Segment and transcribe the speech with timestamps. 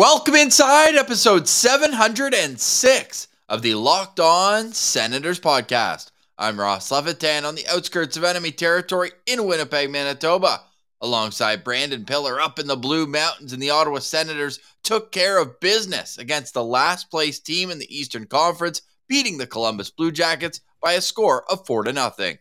[0.00, 6.10] Welcome inside episode 706 of the Locked On Senators podcast.
[6.38, 10.62] I'm Ross Levitan on the outskirts of enemy territory in Winnipeg, Manitoba.
[11.02, 15.60] Alongside Brandon Pillar up in the Blue Mountains, and the Ottawa Senators took care of
[15.60, 20.62] business against the last place team in the Eastern Conference, beating the Columbus Blue Jackets
[20.80, 22.38] by a score of 4 to nothing.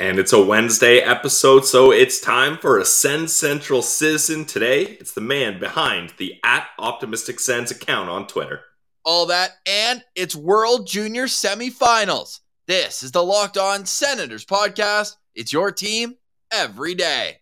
[0.00, 4.46] And it's a Wednesday episode, so it's time for a Sens Central Citizen.
[4.46, 8.60] Today, it's the man behind the at Optimistic Sens account on Twitter.
[9.04, 12.40] All that, and it's World Junior semifinals.
[12.66, 15.16] This is the Locked On Senators podcast.
[15.34, 16.14] It's your team
[16.50, 17.40] every day.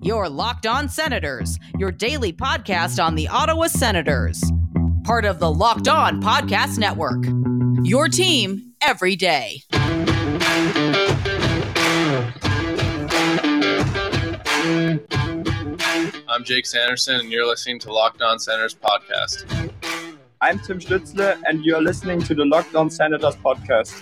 [0.00, 4.42] Your Locked On Senators, your daily podcast on the Ottawa Senators.
[5.04, 7.24] Part of the Locked On Podcast Network.
[7.84, 9.62] Your team every day.
[14.72, 19.44] I'm Jake Sanderson, and you're listening to Locked On Senators podcast.
[20.40, 23.92] I'm Tim Stützle, and you're listening to the Locked On Senators podcast.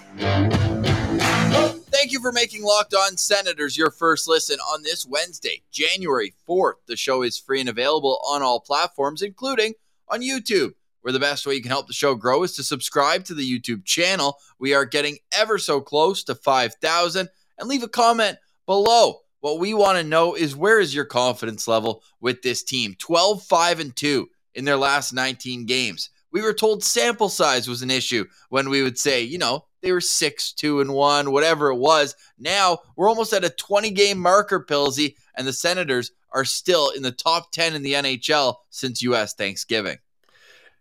[1.91, 6.75] Thank you for making Locked On Senators your first listen on this Wednesday, January 4th.
[6.87, 9.75] The show is free and available on all platforms, including
[10.07, 13.25] on YouTube, where the best way you can help the show grow is to subscribe
[13.25, 14.39] to the YouTube channel.
[14.61, 19.75] We are getting ever so close to 5,000, and leave a comment below what we
[19.75, 22.95] want to know is where is your confidence level with this team?
[22.99, 26.11] 12, 5, and 2 in their last 19 games.
[26.33, 29.93] We were told sample size was an issue when we would say, you know, they
[29.93, 32.15] were 6, 2, and 1, whatever it was.
[32.39, 37.03] Now we're almost at a 20 game marker, Pilsy, and the Senators are still in
[37.03, 39.35] the top 10 in the NHL since U.S.
[39.35, 39.99] Thanksgiving.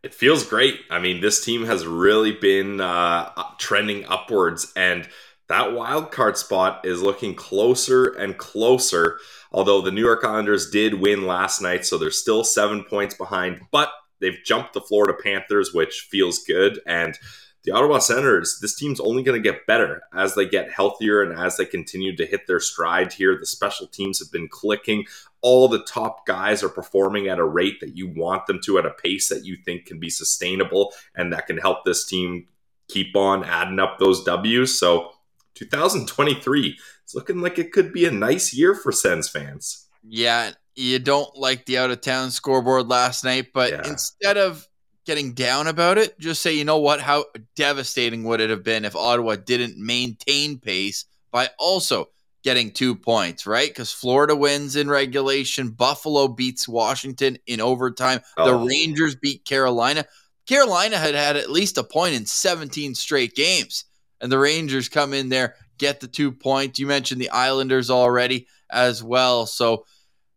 [0.04, 0.80] It feels great.
[0.90, 5.08] I mean, this team has really been uh, trending upwards and
[5.50, 9.20] that wild card spot is looking closer and closer.
[9.52, 13.62] Although the New York Islanders did win last night, so they're still seven points behind,
[13.72, 13.90] but
[14.22, 16.80] they've jumped the Florida Panthers, which feels good.
[16.86, 17.18] And
[17.64, 21.38] the Ottawa Senators, this team's only going to get better as they get healthier and
[21.38, 23.36] as they continue to hit their stride here.
[23.38, 25.06] The special teams have been clicking.
[25.42, 28.86] All the top guys are performing at a rate that you want them to, at
[28.86, 32.48] a pace that you think can be sustainable and that can help this team
[32.88, 34.80] keep on adding up those W's.
[34.80, 35.12] So
[35.60, 36.78] 2023.
[37.04, 39.88] It's looking like it could be a nice year for Sens fans.
[40.04, 43.82] Yeah, you don't like the out of town scoreboard last night, but yeah.
[43.86, 44.66] instead of
[45.06, 47.02] getting down about it, just say, you know what?
[47.02, 47.26] How
[47.56, 52.10] devastating would it have been if Ottawa didn't maintain pace by also
[52.42, 53.70] getting two points, right?
[53.70, 58.46] Because Florida wins in regulation, Buffalo beats Washington in overtime, oh.
[58.46, 60.06] the Rangers beat Carolina.
[60.48, 63.86] Carolina had had at least a point in 17 straight games
[64.22, 66.80] and the Rangers come in there, get the two points.
[66.80, 69.46] You mentioned the Islanders already as well.
[69.46, 69.86] So,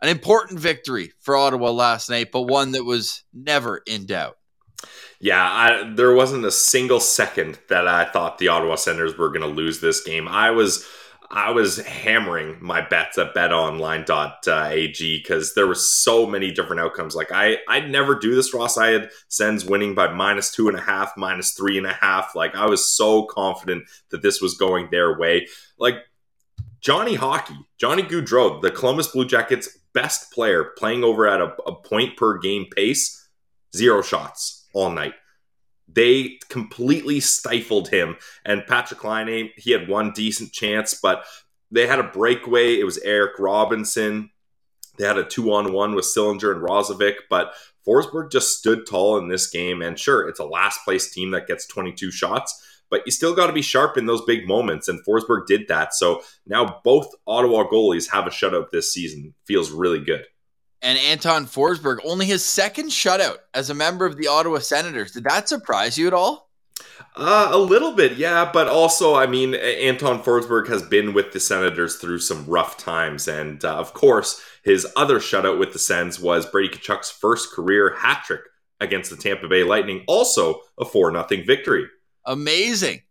[0.01, 4.37] an important victory for Ottawa last night, but one that was never in doubt.
[5.21, 9.43] Yeah, I, there wasn't a single second that I thought the Ottawa Senators were going
[9.43, 10.27] to lose this game.
[10.27, 10.85] I was
[11.35, 17.15] I was hammering my bets at betonline.ag because there were so many different outcomes.
[17.15, 18.77] Like I, I'd never do this, Ross.
[18.77, 22.35] I had Sens winning by minus two and a half, minus three and a half.
[22.35, 25.49] Like I was so confident that this was going their way.
[25.79, 25.97] Like
[26.83, 31.75] Johnny Hockey, Johnny Gaudreau, the Columbus Blue Jackets' best player, playing over at a, a
[31.75, 33.27] point per game pace,
[33.75, 35.15] zero shots all night.
[35.95, 38.17] They completely stifled him.
[38.45, 41.25] And Patrick Laine, he had one decent chance, but
[41.71, 42.79] they had a breakaway.
[42.79, 44.31] It was Eric Robinson.
[44.99, 47.55] They had a two on one with Sillinger and Roslovic, but
[47.87, 49.83] Forsberg just stood tall in this game.
[49.83, 53.47] And sure, it's a last place team that gets 22 shots, but you still got
[53.47, 54.89] to be sharp in those big moments.
[54.89, 55.95] And Forsberg did that.
[55.95, 59.35] So now both Ottawa goalies have a shutout this season.
[59.47, 60.27] Feels really good
[60.83, 65.13] and Anton Forsberg, only his second shutout as a member of the Ottawa Senators.
[65.13, 66.51] Did that surprise you at all?
[67.15, 71.41] Uh, a little bit, yeah, but also, I mean, Anton Forsberg has been with the
[71.41, 76.19] Senators through some rough times, and uh, of course, his other shutout with the Sens
[76.19, 78.41] was Brady Tkachuk's first career hat trick
[78.81, 81.87] against the Tampa Bay Lightning, also a four 0 victory.
[82.25, 83.03] Amazing.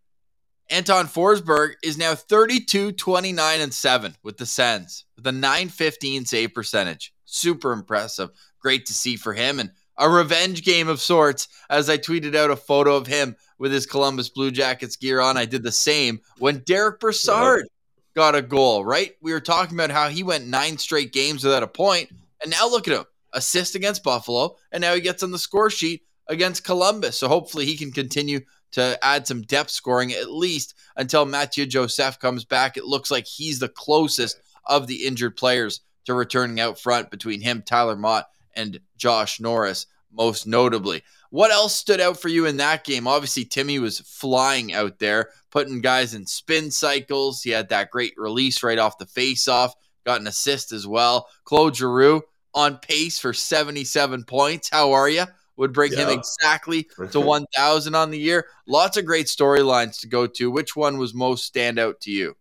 [0.70, 6.54] Anton Forsberg is now 32, 29, and 7 with the Sens with a 915 save
[6.54, 8.30] percentage super impressive.
[8.60, 11.48] Great to see for him and a revenge game of sorts.
[11.70, 15.38] As I tweeted out a photo of him with his Columbus Blue Jackets gear on,
[15.38, 17.68] I did the same when Derek Brassard
[18.16, 19.14] got a goal, right?
[19.22, 22.10] We were talking about how he went nine straight games without a point,
[22.42, 25.70] and now look at him assist against Buffalo, and now he gets on the score
[25.70, 27.18] sheet against Columbus.
[27.18, 28.42] So hopefully he can continue
[28.72, 32.78] to add some depth scoring at least until Mathieu Joseph comes back.
[32.78, 35.82] It looks like he's the closest of the injured players
[36.12, 39.88] to returning out front between him, Tyler Motte, and Josh Norris.
[40.12, 41.04] most notably.
[41.30, 43.08] What else stood out for you in that game?
[43.08, 47.42] Obviously, Timmy was flying out there, putting guys in spin cycles.
[47.42, 49.74] He had that great release right off the face off,
[50.06, 51.28] got an assist as well.
[51.46, 52.24] Claude Giroux
[52.54, 54.70] on pace for 77 points.
[54.70, 55.24] How are you?
[55.56, 58.48] Would bring him exactly to 1,000 on the year.
[58.68, 60.52] Lots of great storylines to go to.
[60.52, 62.36] Which one was most stand out to you?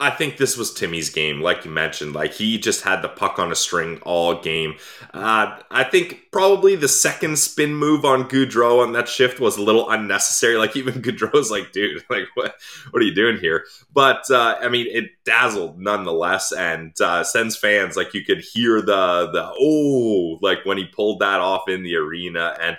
[0.00, 2.14] I think this was Timmy's game, like you mentioned.
[2.14, 4.76] Like he just had the puck on a string all game.
[5.12, 9.62] Uh, I think probably the second spin move on Gaudreau on that shift was a
[9.62, 10.56] little unnecessary.
[10.56, 12.54] Like even Gaudreau's like, dude, like what,
[12.90, 13.66] what are you doing here?
[13.92, 18.80] But uh, I mean, it dazzled nonetheless, and uh, Sens fans like you could hear
[18.80, 22.78] the the oh, like when he pulled that off in the arena and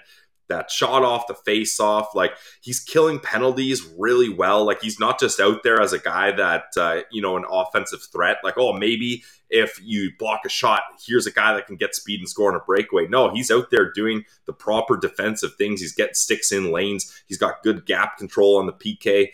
[0.51, 4.65] that shot off the face off like he's killing penalties really well.
[4.65, 8.01] Like he's not just out there as a guy that uh, you know an offensive
[8.11, 11.95] threat like oh maybe if you block a shot here's a guy that can get
[11.95, 13.07] speed and score on a breakaway.
[13.07, 15.81] No he's out there doing the proper defensive things.
[15.81, 17.23] He's getting sticks in lanes.
[17.27, 19.29] He's got good gap control on the pk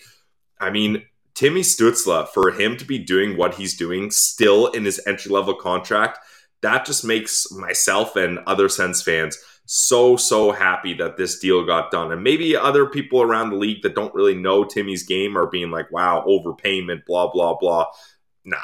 [0.60, 1.04] i mean
[1.34, 5.54] timmy Stützle for him to be doing what he's doing still in his entry level
[5.54, 6.20] contract
[6.62, 9.38] that just makes myself and other Sens fans
[9.68, 12.12] so so happy that this deal got done.
[12.12, 15.72] And maybe other people around the league that don't really know timmy's game are being
[15.72, 17.86] like wow overpayment blah blah blah.
[18.46, 18.58] Nah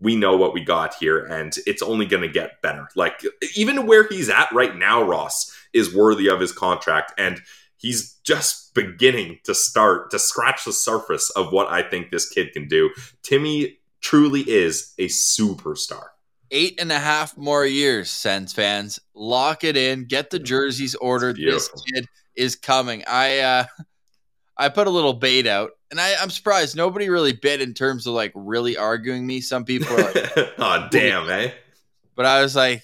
[0.00, 2.88] we know what we got here and it's only going to get better.
[2.94, 3.22] Like
[3.56, 7.40] even where he's at right now ross is worthy of his contract and
[7.76, 12.52] he's just beginning to start to scratch the surface of what i think this kid
[12.52, 12.90] can do.
[13.22, 16.08] Timmy truly is a superstar
[16.54, 19.00] Eight and a half more years, Sens fans.
[19.14, 20.04] Lock it in.
[20.04, 21.36] Get the jerseys ordered.
[21.36, 22.06] This kid
[22.36, 23.04] is coming.
[23.06, 23.64] I uh
[24.56, 28.06] I put a little bait out, and I, I'm surprised nobody really bit in terms
[28.06, 29.40] of like really arguing me.
[29.40, 31.50] Some people are like, oh damn eh
[32.14, 32.82] but I was like,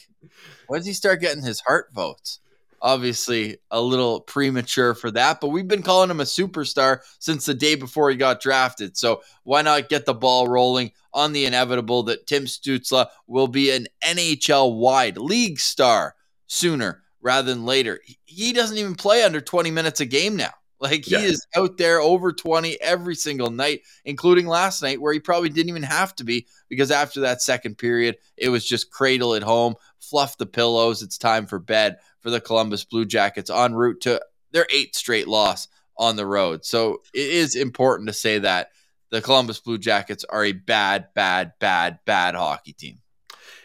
[0.66, 2.40] when does he start getting his Hart votes?
[2.82, 7.52] Obviously, a little premature for that, but we've been calling him a superstar since the
[7.54, 8.96] day before he got drafted.
[8.96, 13.70] So why not get the ball rolling on the inevitable that Tim Stützle will be
[13.70, 16.14] an NHL wide league star
[16.46, 18.00] sooner rather than later?
[18.24, 20.52] He- doesn't even play under 20 minutes a game now.
[20.80, 21.20] Like he Yeah.
[21.20, 25.68] is out there over 20 every single night, including last night, where he probably didn't
[25.68, 29.74] even have to be because after that second period, it was just cradle at home,
[30.00, 31.02] fluff the pillows.
[31.02, 34.20] It's time for bed for the Columbus Blue Jackets en route to
[34.52, 36.64] their eighth straight loss on the road.
[36.64, 38.68] So it is important to say that
[39.10, 42.98] the Columbus Blue Jackets are a bad, bad, bad, bad hockey team.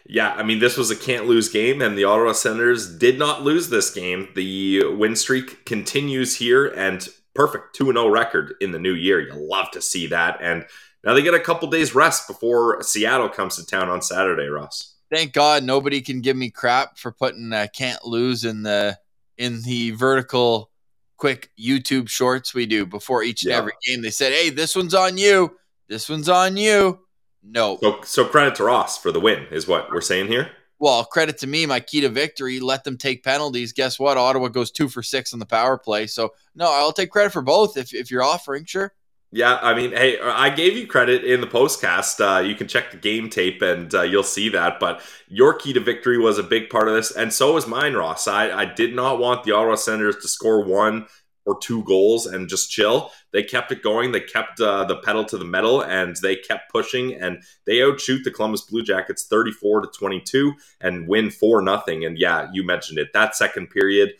[0.07, 3.41] Yeah, I mean, this was a can't lose game, and the Ottawa Senators did not
[3.41, 4.29] lose this game.
[4.35, 9.19] The win streak continues here, and perfect 2 0 record in the new year.
[9.19, 10.37] You love to see that.
[10.41, 10.65] And
[11.03, 14.94] now they get a couple days rest before Seattle comes to town on Saturday, Ross.
[15.15, 18.97] Thank God nobody can give me crap for putting uh, can't lose in the
[19.37, 20.71] in the vertical
[21.17, 23.57] quick YouTube shorts we do before each and Yeah.
[23.59, 24.01] every game.
[24.01, 25.55] They said, "Hey, this one's on you.
[25.87, 26.99] This one's on you."
[27.41, 27.77] No.
[27.81, 30.51] So, so credit to Ross for the win, is what we're saying here.
[30.79, 32.59] Well, credit to me, my key to victory.
[32.59, 33.71] Let them take penalties.
[33.71, 34.17] Guess what?
[34.17, 36.07] Ottawa goes two for six on the power play.
[36.07, 38.65] So no, I'll take credit for both if if you're offering.
[38.65, 38.93] Sure.
[39.35, 42.21] Yeah, I mean, hey, I gave you credit in the postcast.
[42.21, 44.79] Uh, you can check the game tape and uh, you'll see that.
[44.79, 47.95] But your key to victory was a big part of this, and so was mine,
[47.95, 48.29] Ross.
[48.29, 51.07] I, I did not want the Ottawa Senators to score one
[51.45, 53.11] or two goals and just chill.
[53.33, 54.13] They kept it going.
[54.13, 57.15] They kept uh, the pedal to the metal, and they kept pushing.
[57.15, 62.05] And they outshoot the Columbus Blue Jackets thirty-four to twenty-two and win four nothing.
[62.05, 63.11] And yeah, you mentioned it.
[63.11, 64.13] That second period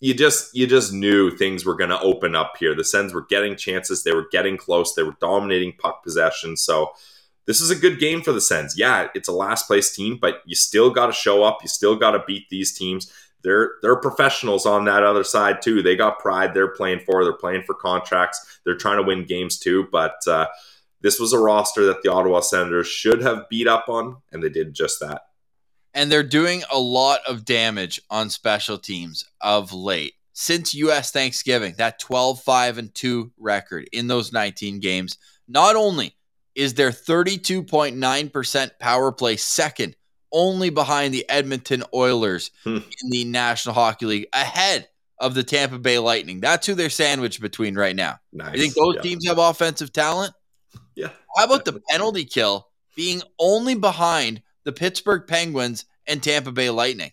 [0.00, 2.74] you just you just knew things were going to open up here.
[2.74, 6.56] The Sens were getting chances, they were getting close, they were dominating puck possession.
[6.56, 6.92] So
[7.46, 8.74] this is a good game for the Sens.
[8.76, 11.58] Yeah, it's a last place team, but you still got to show up.
[11.62, 13.10] You still got to beat these teams.
[13.42, 15.80] They're they're professionals on that other side too.
[15.80, 16.52] They got pride.
[16.52, 17.22] They're playing for.
[17.22, 18.60] They're playing for contracts.
[18.64, 19.86] They're trying to win games too.
[19.92, 20.46] But uh,
[21.00, 24.48] this was a roster that the Ottawa Senators should have beat up on, and they
[24.48, 25.22] did just that.
[25.96, 30.12] And they're doing a lot of damage on special teams of late.
[30.34, 35.16] Since US Thanksgiving, that 12 5 and 2 record in those 19 games,
[35.48, 36.14] not only
[36.54, 39.96] is their 32.9% power play second,
[40.32, 42.76] only behind the Edmonton Oilers Hmm.
[43.02, 44.88] in the National Hockey League, ahead
[45.18, 46.40] of the Tampa Bay Lightning.
[46.40, 48.18] That's who they're sandwiched between right now.
[48.32, 48.54] Nice.
[48.54, 49.00] You think those Yeah.
[49.02, 50.34] teams have offensive talent?
[50.94, 51.10] Yeah.
[51.36, 57.12] How about the penalty kill being only behind the Pittsburgh Penguins and Tampa Bay Lightning?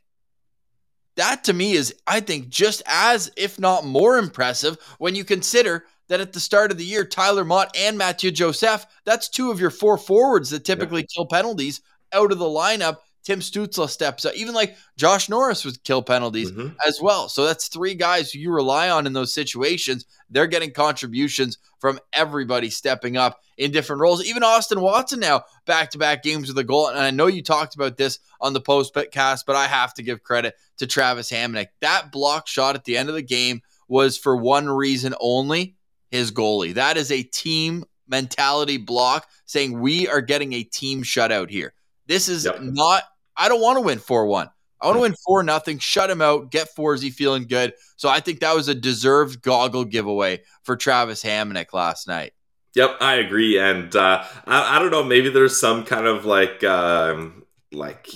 [1.16, 5.86] That to me is, I think, just as, if not more impressive when you consider
[6.10, 9.60] that at the start of the year, Tyler Motte and Matthew Joseph, that's two of
[9.60, 11.82] your four forwards that typically kill penalties
[12.12, 12.98] out of the lineup.
[13.24, 14.34] Tim Stützle steps up.
[14.36, 16.76] Even like Josh Norris with kill penalties Mhm.
[16.86, 17.30] as well.
[17.30, 20.06] So that's three guys who you rely on in those situations.
[20.30, 24.24] They're getting contributions from everybody stepping up in different roles.
[24.26, 26.88] Even Austin Watson now back to back games with a goal.
[26.88, 30.04] And I know you talked about this on the post cast, but I have to
[30.04, 31.68] give credit to Travis Hamonic.
[31.82, 35.76] That block shot at the end of the game was for one reason only
[36.12, 36.74] his goalie.
[36.74, 41.74] That is a team mentality block saying we are getting a team shutout here.
[42.08, 42.60] This is Yep.
[42.62, 43.04] not,
[43.38, 44.50] I don't want to win 4 1.
[44.82, 47.74] I want to win 4 nothing, shut him out, get Forsey feeling good.
[47.96, 52.34] So I think that was a deserved goggle giveaway for Travis Hamonic last night.
[52.76, 55.04] Yep, I agree, and uh, I, I don't know.
[55.04, 58.10] Maybe there's some kind of like um, like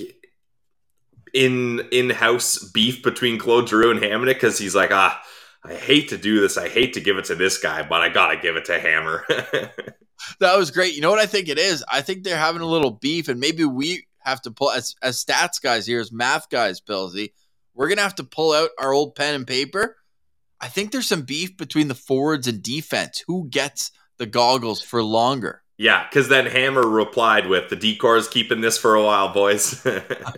[1.32, 5.22] in in house beef between Claude Giroux and Hamonic because he's like, ah,
[5.64, 6.58] I hate to do this.
[6.58, 9.26] I hate to give it to this guy, but I gotta give it to Hammer.
[10.40, 10.96] That was great.
[10.96, 11.84] You know what I think it is?
[11.92, 15.24] I think they're having a little beef, and maybe we have to pull as as
[15.24, 17.34] stats guys here, as math guys, Pilsy.
[17.74, 19.98] We're gonna have to pull out our old pen and paper.
[20.60, 23.24] I think there's some beef between the forwards and defense.
[23.28, 25.62] Who gets the goggles for longer?
[25.78, 29.86] yeah, because then Hammer replied with, "The decor's keeping this for a while, boys."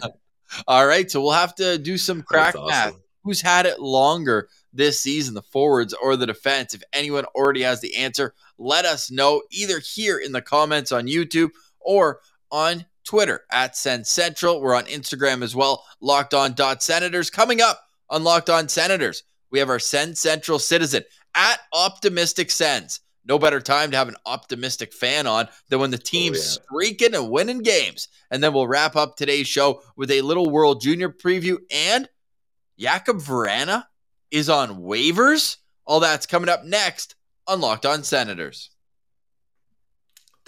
[0.68, 2.94] All right, so we'll have to do some crack That's math.
[3.24, 6.74] Who's had it longer this season, the forwards or the defense?
[6.74, 11.08] If anyone already has the answer, let us know either here in the comments on
[11.08, 12.20] YouTube or
[12.52, 14.62] on Twitter at Sens Central.
[14.62, 17.32] We're on Instagram as well, locked on dot senators.
[17.32, 23.00] Coming up on Locked On Senators, we have our Sens Central citizen at Optimistic Sens.
[23.26, 26.62] No better time to have an optimistic fan on than when the oh, team's yeah.
[26.62, 28.10] streaking and winning games.
[28.30, 32.08] And then we'll wrap up today's show with a little World Junior preview and
[32.78, 33.86] Jakob Vrana
[34.30, 35.58] is on waivers.
[35.84, 37.16] All that's coming up next
[37.48, 38.70] on Locked On Senators.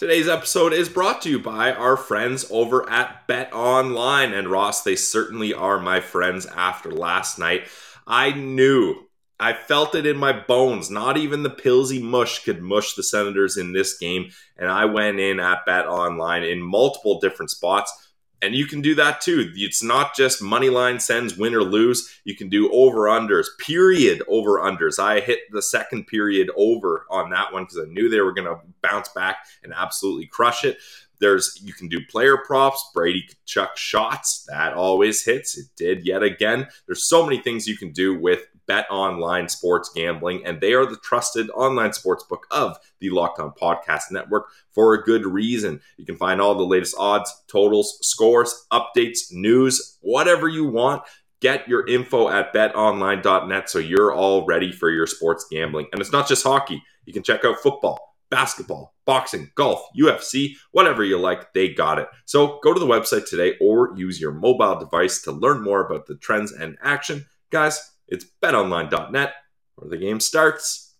[0.01, 4.33] Today's episode is brought to you by our friends over at Bet Online.
[4.33, 7.67] And Ross, they certainly are my friends after last night.
[8.07, 8.95] I knew,
[9.39, 10.89] I felt it in my bones.
[10.89, 14.31] Not even the Pillsy mush could mush the Senators in this game.
[14.57, 18.00] And I went in at Bet Online in multiple different spots.
[18.41, 19.51] And you can do that too.
[19.55, 22.19] It's not just money line Sens win or lose.
[22.23, 24.97] You can do over unders, period over unders.
[24.97, 28.47] I hit the second period over on that one because I knew they were going
[28.47, 30.79] to bounce back and absolutely crush it.
[31.19, 34.43] There's you can do player props, Brady Tkachuk shots.
[34.49, 35.55] That always hits.
[35.55, 36.67] It did yet again.
[36.87, 40.85] There's so many things you can do with Bet Online Sports Gambling, and they are
[40.85, 45.81] the trusted online sports book of the Locked On Podcast Network for a good reason.
[45.97, 51.03] You can find all the latest odds, totals, scores, updates, news, whatever you want.
[51.41, 55.87] Get your info at betonline.net so you're all ready for your sports gambling.
[55.91, 56.81] And it's not just hockey.
[57.03, 62.07] You can check out football, basketball, boxing, golf, UFC, whatever you like, they got it.
[62.23, 66.05] So go to the website today or use your mobile device to learn more about
[66.05, 67.25] the trends and action.
[67.49, 69.33] Guys, it's betonline.net
[69.75, 70.93] where the game starts.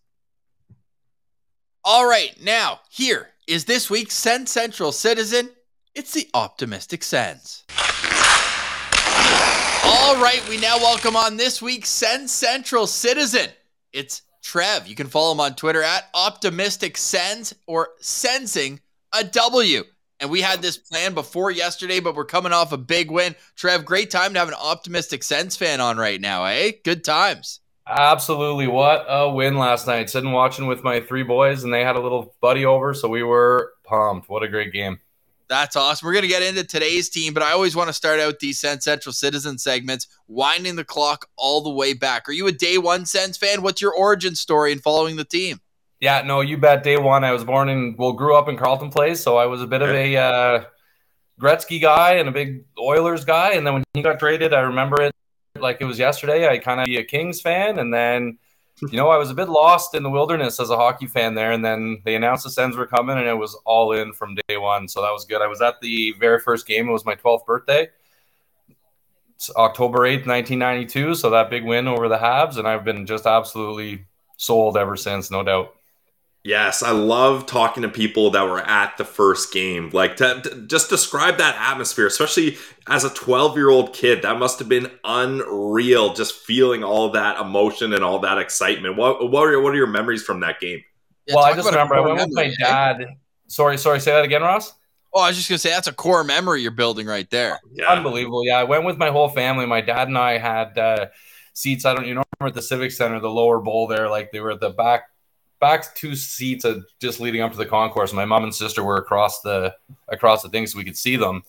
[1.83, 5.49] All right, now here is this week's Sens Central Citizen.
[5.93, 7.63] It's the Optimistic Sens.
[9.83, 13.49] All right, we now welcome on this week's Sens Central Citizen.
[13.91, 14.87] It's Trev.
[14.87, 18.79] You can follow him on Twitter at Optimistic Sens or Sensing
[19.13, 19.83] a W.
[20.21, 23.35] And we had this plan before yesterday, but we're coming off a big win.
[23.55, 26.73] Trev, great time to have an Optimistic Sens fan on right now, eh?
[26.83, 27.59] Good times.
[27.87, 28.67] Absolutely.
[28.67, 30.11] What a win last night.
[30.11, 33.23] Sitting watching with my three boys, and they had a little buddy over, so we
[33.23, 34.29] were pumped.
[34.29, 34.99] What a great game.
[35.49, 36.05] That's awesome.
[36.05, 38.59] We're going to get into today's team, but I always want to start out these
[38.59, 42.29] Sens Central Citizen segments, winding the clock all the way back.
[42.29, 43.63] Are you a day one Sens fan?
[43.63, 45.59] What's your origin story in following the team?
[46.01, 46.83] Yeah, no, you bet.
[46.83, 49.61] Day one, I was born in, well, grew up in Carleton Place, so I was
[49.61, 50.63] a bit of a uh,
[51.39, 53.51] Gretzky guy and a big Oilers guy.
[53.53, 55.13] And then when he got traded, I remember it
[55.59, 56.49] like it was yesterday.
[56.49, 58.39] I kind of be a Kings fan, and then
[58.89, 61.51] you know I was a bit lost in the wilderness as a hockey fan there.
[61.51, 64.57] And then they announced the Sens were coming, and it was all in from day
[64.57, 64.87] one.
[64.87, 65.43] So that was good.
[65.43, 66.89] I was at the very first game.
[66.89, 67.89] It was my 12th birthday.
[69.35, 71.13] It's October 8th, 1992.
[71.13, 74.05] So that big win over the Habs, and I've been just absolutely
[74.37, 75.75] sold ever since, no doubt.
[76.43, 79.91] Yes, I love talking to people that were at the first game.
[79.93, 82.57] Like, to, to just describe that atmosphere, especially
[82.87, 84.23] as a 12 year old kid.
[84.23, 88.97] That must have been unreal, just feeling all that emotion and all that excitement.
[88.97, 90.81] What, what, are, what are your memories from that game?
[91.27, 93.05] Yeah, well, I just remember I core went with my dad.
[93.47, 93.99] Sorry, sorry.
[93.99, 94.73] Say that again, Ross.
[95.13, 97.59] Oh, I was just going to say that's a core memory you're building right there.
[97.73, 97.91] Yeah.
[97.91, 98.45] Unbelievable.
[98.45, 99.65] Yeah, I went with my whole family.
[99.65, 101.07] My dad and I had uh,
[101.53, 101.85] seats.
[101.85, 104.39] I don't, you know, remember at the Civic Center, the lower bowl there, like they
[104.39, 105.03] were at the back,
[105.61, 108.11] back two seats of just leading up to the concourse.
[108.11, 109.73] My mom and sister were across the
[110.09, 111.43] across the thing, so we could see them.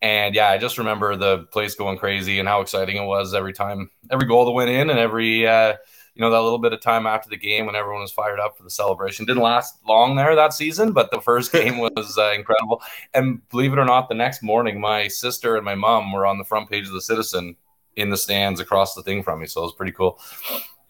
[0.00, 3.52] And yeah, I just remember the place going crazy and how exciting it was every
[3.52, 5.74] time, every goal that went in, and every uh,
[6.14, 8.56] you know that little bit of time after the game when everyone was fired up
[8.56, 9.26] for the celebration.
[9.26, 12.82] Didn't last long there that season, but the first game was uh, incredible.
[13.14, 16.38] And believe it or not, the next morning, my sister and my mom were on
[16.38, 17.56] the front page of the Citizen
[17.94, 20.18] in the stands across the thing from me, so it was pretty cool.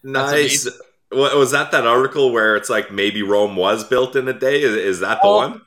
[0.04, 0.68] Nice.
[1.12, 4.62] Was that that article where it's like maybe Rome was built in a day?
[4.62, 5.62] Is, is that the Oh, one?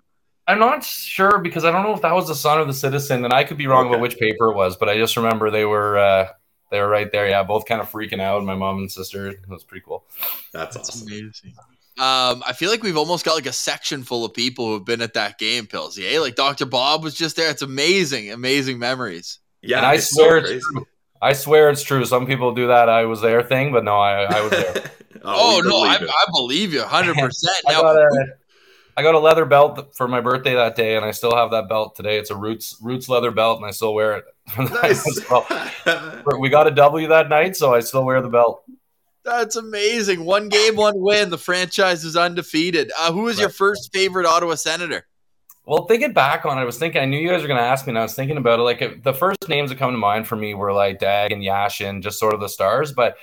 [0.48, 3.24] I'm not sure because I don't know if that was the Sun or the Citizen,
[3.26, 3.96] and I could be wrong Okay.
[3.96, 6.28] about which paper it was, but I just remember they were uh,
[6.72, 7.28] they were right there.
[7.28, 8.44] Yeah, both kind of freaking out.
[8.44, 9.28] My mom and sister.
[9.28, 10.06] It was pretty cool.
[10.54, 11.08] That's That's awesome.
[11.08, 11.54] amazing.
[11.98, 15.02] Um, I feel like we've almost got like a section full of people who've been
[15.02, 15.98] at that game, Pills.
[15.98, 16.66] Yeah, like Dr.
[16.66, 17.50] Bob was just there.
[17.50, 19.40] It's amazing, amazing memories.
[19.62, 20.88] Yeah, and I swear so it's true.
[21.22, 22.04] I swear it's true.
[22.06, 22.90] Some people do that.
[22.90, 24.92] I was there thing, but no, I, I was there.
[25.28, 26.10] Oh, we no, I, believe.
[26.12, 27.46] I believe you 100%.
[27.68, 28.26] I Now, got a
[28.98, 31.68] I got a leather belt for my birthday that day, and I still have that
[31.68, 32.18] belt today.
[32.18, 34.26] It's a Roots Roots leather belt, and I still wear it.
[34.58, 35.30] nice.
[35.30, 35.46] Well,
[36.40, 38.64] we got a W that night, so I still wear the belt.
[39.26, 40.24] that's amazing.
[40.24, 41.30] One game, one win.
[41.30, 42.92] The franchise is undefeated.
[42.98, 45.06] Uh, who was your first favorite Ottawa Senator?
[45.66, 47.66] Well, thinking back on it, I was thinking I knew you guys were going to
[47.66, 48.62] ask me, and I was thinking about it.
[48.62, 52.02] Like the first names that come to mind for me were like Daigle and Yashin,
[52.04, 52.94] just sort of the stars.
[52.94, 53.18] But I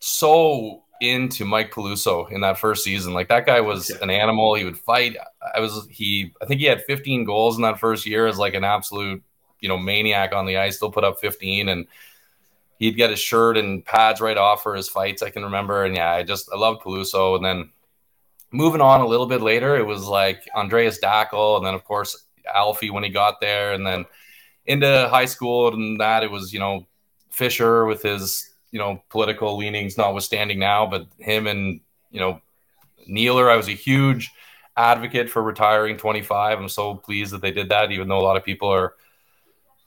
[0.00, 3.14] so into Mike Peluso in that first season.
[3.14, 4.54] Like that guy was an animal.
[4.54, 5.16] He would fight.
[5.54, 6.32] I was he.
[6.42, 9.22] I think he had 15 goals in that first year as like an absolute
[9.60, 10.76] you know maniac on the ice.
[10.76, 11.86] Still put up 15 and.
[12.78, 15.22] He'd get his shirt and pads right off for his fights.
[15.22, 17.36] I can remember, and yeah, I just I loved Peluso.
[17.36, 17.70] And then
[18.52, 22.24] moving on a little bit later, it was like Andreas Dackell, and then of course
[22.54, 24.06] Alfie when he got there, and then
[24.66, 26.86] into high school and that it was you know
[27.30, 32.40] Fisher with his you know political leanings notwithstanding now, but him and you know
[33.06, 34.30] Neeler, I was a huge
[34.76, 36.58] advocate for retiring 25.
[36.58, 38.94] I'm so pleased that they did that, even though a lot of people are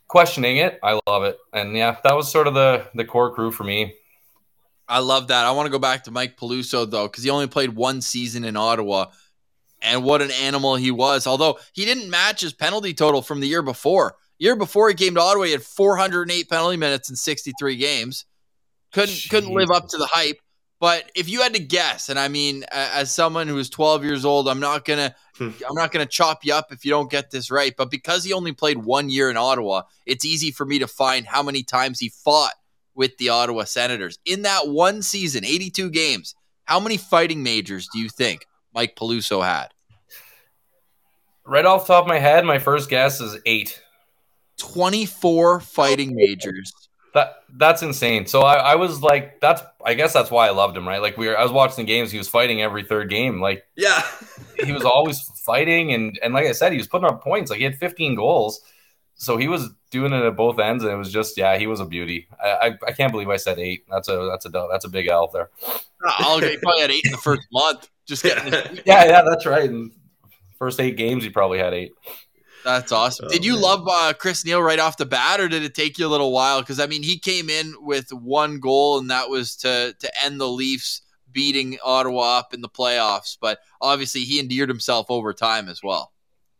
[0.07, 0.79] questioning it.
[0.83, 3.95] I love it, and yeah, that was sort of the the core crew for me.
[4.87, 5.45] I love that.
[5.45, 8.43] I want to go back to Mike Peluso though, because he only played one season
[8.43, 9.07] in Ottawa,
[9.81, 11.25] and what an animal he was.
[11.25, 14.15] Although he didn't match his penalty total from the year before.
[14.39, 18.25] Year before he came to Ottawa, he had 408 penalty minutes in 63 games.
[18.93, 20.39] Couldn't couldn't live up to the hype.
[20.79, 24.25] But if you had to guess, and I mean, as someone who is 12 years
[24.25, 25.49] old, I'm not gonna Hmm.
[25.67, 27.73] I'm not gonna chop you up if you don't get this right.
[27.75, 31.25] But because he only played one year in Ottawa, it's easy for me to find
[31.25, 32.53] how many times he fought
[32.93, 34.19] with the Ottawa Senators.
[34.25, 39.43] In that one season, 82 games, how many fighting majors do you think Mike Peluso
[39.43, 39.69] had?
[41.45, 43.81] Right off the top of my head, my first guess is eight.
[44.57, 46.71] 24 fighting majors.
[47.13, 48.25] That that's insane.
[48.25, 51.01] So I, I was like, that's I guess that's why I loved him, right?
[51.01, 53.39] Like we were, I was watching the games, he was fighting every third game.
[53.39, 54.01] Like Yeah.
[54.63, 57.51] he was always fighting, and and like I said, he was putting up points.
[57.51, 58.61] Like he had 15 goals,
[59.13, 61.79] so he was doing it at both ends, and it was just yeah, he was
[61.79, 62.27] a beauty.
[62.43, 63.85] I I, I can't believe I said eight.
[63.91, 65.51] That's a that's a that's a big L there.
[65.67, 67.89] Uh, I'll he probably had eight in the first month.
[68.07, 68.51] Just getting
[68.85, 69.69] Yeah, yeah, that's right.
[69.69, 69.91] And
[70.57, 71.93] first eight games, he probably had eight.
[72.63, 73.27] That's awesome.
[73.27, 73.61] Oh, did you man.
[73.61, 76.31] love uh, Chris Neil right off the bat, or did it take you a little
[76.31, 76.61] while?
[76.61, 80.39] Because I mean, he came in with one goal, and that was to to end
[80.39, 83.37] the Leafs beating Ottawa up in the playoffs.
[83.39, 86.13] But obviously, he endeared himself over time as well.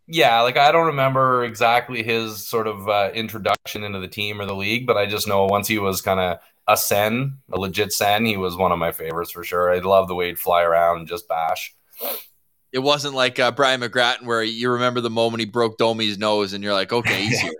[0.07, 4.45] Yeah, like I don't remember exactly his sort of uh, introduction into the team or
[4.45, 7.93] the league, but I just know once he was kind of a sen, a legit
[7.93, 9.71] sen, he was one of my favorites for sure.
[9.71, 11.73] I love the way he'd fly around and just bash.
[12.73, 16.53] It wasn't like uh, Brian McGrattan, where you remember the moment he broke Domi's nose,
[16.53, 17.53] and you're like, okay, he's here.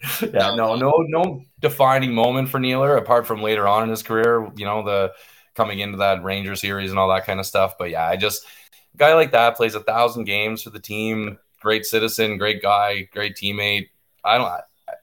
[0.22, 4.48] Yeah, no, no, no defining moment for Nealer apart from later on in his career.
[4.56, 5.12] You know, the
[5.56, 7.74] coming into that Ranger series and all that kind of stuff.
[7.78, 8.46] But yeah, I just
[8.94, 11.38] a guy like that plays a thousand games for the team.
[11.60, 13.88] Great citizen, great guy, great teammate.
[14.24, 14.48] I don't.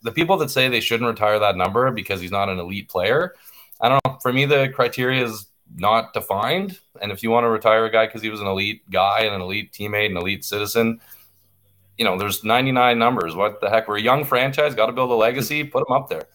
[0.02, 3.36] The people that say they shouldn't retire that number because he's not an elite player,
[3.82, 4.18] I don't know.
[4.22, 6.80] For me, the criteria is not defined.
[7.02, 9.36] And if you want to retire a guy because he was an elite guy and
[9.36, 11.00] an elite teammate, an elite citizen,
[11.98, 13.36] you know, there's 99 numbers.
[13.36, 13.88] What the heck?
[13.88, 16.28] We're a young franchise, got to build a legacy, put them up there.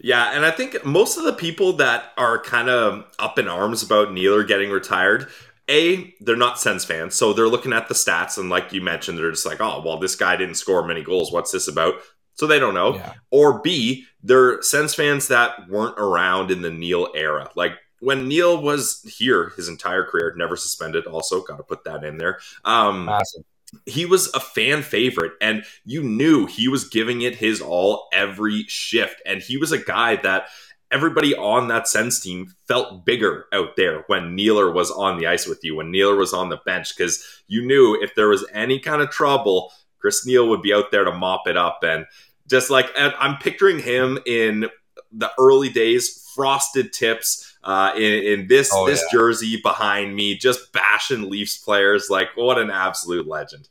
[0.00, 3.82] Yeah, and I think most of the people that are kind of up in arms
[3.82, 5.28] about Neeler getting retired,
[5.68, 7.14] A, they're not Sens fans.
[7.14, 9.98] So they're looking at the stats, and like you mentioned, they're just like, oh, well,
[9.98, 11.32] this guy didn't score many goals.
[11.32, 11.94] What's this about?
[12.34, 12.96] So they don't know.
[12.96, 13.14] Yeah.
[13.30, 17.50] Or B, they're Sens fans that weren't around in the Neil era.
[17.54, 17.72] Like
[18.04, 22.18] when Neil was here his entire career, never suspended, also, got to put that in
[22.18, 22.38] there.
[22.64, 23.44] Um, Massive.
[23.86, 28.64] he was a fan favorite and you knew he was giving it his all every
[28.68, 30.46] shift and he was a guy that
[30.90, 35.46] everybody on that sense team felt bigger out there when Neeler was on the ice
[35.46, 38.78] with you when Neeler was on the bench because you knew if there was any
[38.78, 39.72] kind of trouble
[40.04, 41.82] Chris Neil would be out there to mop it up.
[41.82, 42.04] And
[42.46, 44.66] just like I'm picturing him in
[45.10, 48.02] the early days, frosted tips uh, in,
[48.40, 49.18] in this Oh, this yeah.
[49.18, 52.08] jersey behind me, just bashing Leafs players.
[52.10, 53.68] Like what an absolute legend.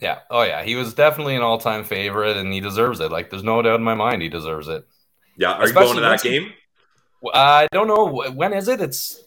[0.00, 0.20] Yeah.
[0.30, 0.62] Oh yeah.
[0.62, 3.10] He was definitely an all-time favorite, and he deserves it.
[3.12, 4.86] Like, there's no doubt in my mind he deserves it.
[5.36, 6.52] Yeah, are you going to that once you- game?
[7.34, 8.80] I don't know when is it.
[8.80, 9.20] It's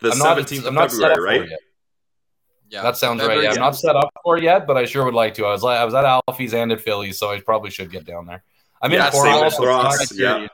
[0.00, 1.48] The I'm not, seventeenth I'm of not set up February, right?
[2.68, 3.26] Yeah, That sounds right.
[3.28, 5.44] February Yeah, I'm not set up for it yet, but I sure would like to.
[5.46, 8.04] I was like, I was at Alfie's and at Philly's, so I probably should get
[8.04, 8.42] down there.
[8.82, 10.12] I'm in Yeah, same Cornwall, so Ross.
[10.12, 10.46] Yeah,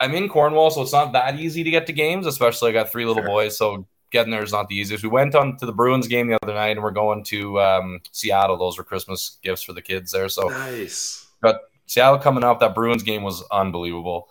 [0.00, 2.26] I'm in Cornwall, so it's not that easy to get to games.
[2.26, 3.28] Especially I got three little Sure.
[3.28, 5.02] boys, so getting there is not the easiest.
[5.02, 8.00] We went on to the Bruins game the other night, and we're going to um,
[8.12, 8.56] Seattle.
[8.56, 10.28] Those were Christmas gifts for the kids there.
[10.28, 11.26] So nice.
[11.40, 14.28] But Seattle coming up, that Bruins game was unbelievable.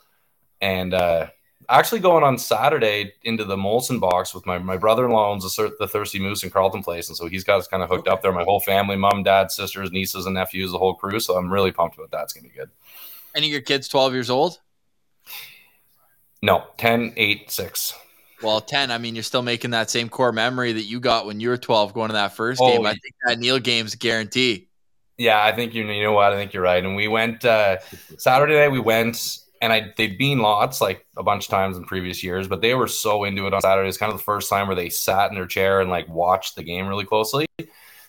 [0.61, 1.27] And uh,
[1.69, 5.75] actually going on Saturday into the Molson box with my, my brother-in-law owns the, Thir-
[5.79, 7.07] the Thirsty Moose in Carleton Place.
[7.07, 8.31] And so he's got us kind of hooked up there.
[8.31, 11.19] My whole family, mom, dad, sisters, nieces, and nephews, the whole crew.
[11.19, 12.23] So I'm really pumped about that.
[12.23, 12.69] It's going to be good.
[13.35, 14.59] Any of your kids 12 years old?
[16.45, 17.93] No, 10, 8, 6.
[18.41, 21.39] Well, 10, I mean, you're still making that same core memory that you got when
[21.39, 22.85] you were 12 going to that first Oh, game.
[22.85, 24.69] I think that Neil game's a guarantee.
[25.17, 26.33] Yeah, I think you, you know what?
[26.33, 26.83] I think you're right.
[26.83, 27.77] And we went uh,
[28.17, 28.69] Saturday night.
[28.69, 32.47] We went, and I they'd been lots like a bunch of times in previous years,
[32.49, 33.87] but they were so into it on Saturday.
[33.87, 36.55] It's kind of the first time where they sat in their chair and like watched
[36.57, 37.45] the game really closely.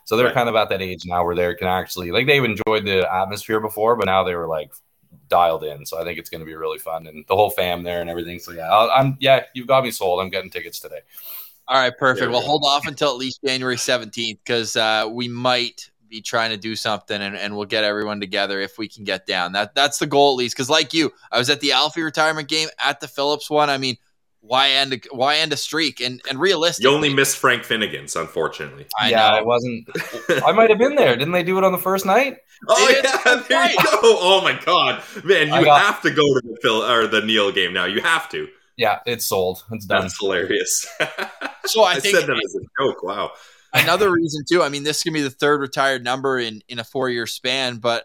[0.04, 0.34] So they're Right.
[0.34, 3.60] kind of at that age now where they can actually like they've enjoyed the atmosphere
[3.60, 4.72] before, but now they were like
[5.28, 5.86] dialed in.
[5.86, 8.10] So I think it's going to be really fun and the whole fam there and
[8.10, 8.38] everything.
[8.38, 10.20] So yeah, I'll, I'm yeah, you've got me sold.
[10.20, 11.00] I'm getting tickets today.
[11.68, 12.28] All right, perfect.
[12.28, 16.50] We Well, hold off until at least January 17th because uh, we might be trying
[16.50, 19.52] to do something and, and we'll get everyone together if we can get down.
[19.52, 20.54] That That's the goal, at least.
[20.54, 23.68] Because, like you, I was at the Alfie retirement game at the Phillips one.
[23.68, 23.96] I mean,
[24.46, 26.00] why end a, why end a streak?
[26.00, 28.86] And, and realistically, You only missed Frank Finnigan's, unfortunately.
[28.98, 29.36] I yeah, know.
[29.36, 29.88] I wasn't.
[30.46, 31.16] I might have been there.
[31.16, 32.38] Didn't they do it on the first night?
[32.68, 33.04] Oh did.
[33.04, 33.98] yeah, there you go.
[34.02, 37.52] Oh my god, man, you got- have to go to the Phil or the Neil
[37.52, 37.84] game now.
[37.84, 38.48] You have to.
[38.76, 39.64] Yeah, it's sold.
[39.72, 40.02] It's done.
[40.02, 40.86] That's hilarious.
[41.66, 43.02] So I I, think said that as a joke.
[43.02, 43.32] Wow.
[43.72, 44.62] another reason too.
[44.62, 47.78] I mean, this can be the third retired number in in a four year span,
[47.78, 48.04] but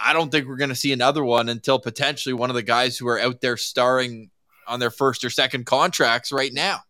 [0.00, 3.08] I don't think we're gonna see another one until potentially one of the guys who
[3.08, 4.30] are out there starring
[4.66, 6.80] on their first or second contracts right now.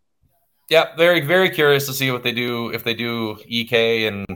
[0.71, 4.27] Yeah, very very curious to see what they do if they do EK and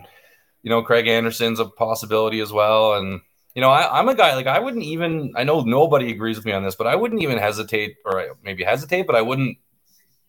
[0.62, 2.94] you know Craig Anderson's a possibility as well.
[2.94, 3.20] And
[3.54, 6.44] you know I, I'm a guy like I wouldn't even I know nobody agrees with
[6.44, 9.56] me on this, but I wouldn't even hesitate or maybe hesitate, but I wouldn't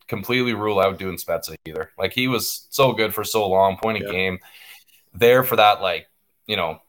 [0.07, 1.91] completely rule out doing Spezza either.
[1.97, 4.13] Like he was so good for so long, point of Yeah.
[4.13, 4.39] game,
[5.13, 6.07] there for that like
[6.45, 6.79] you know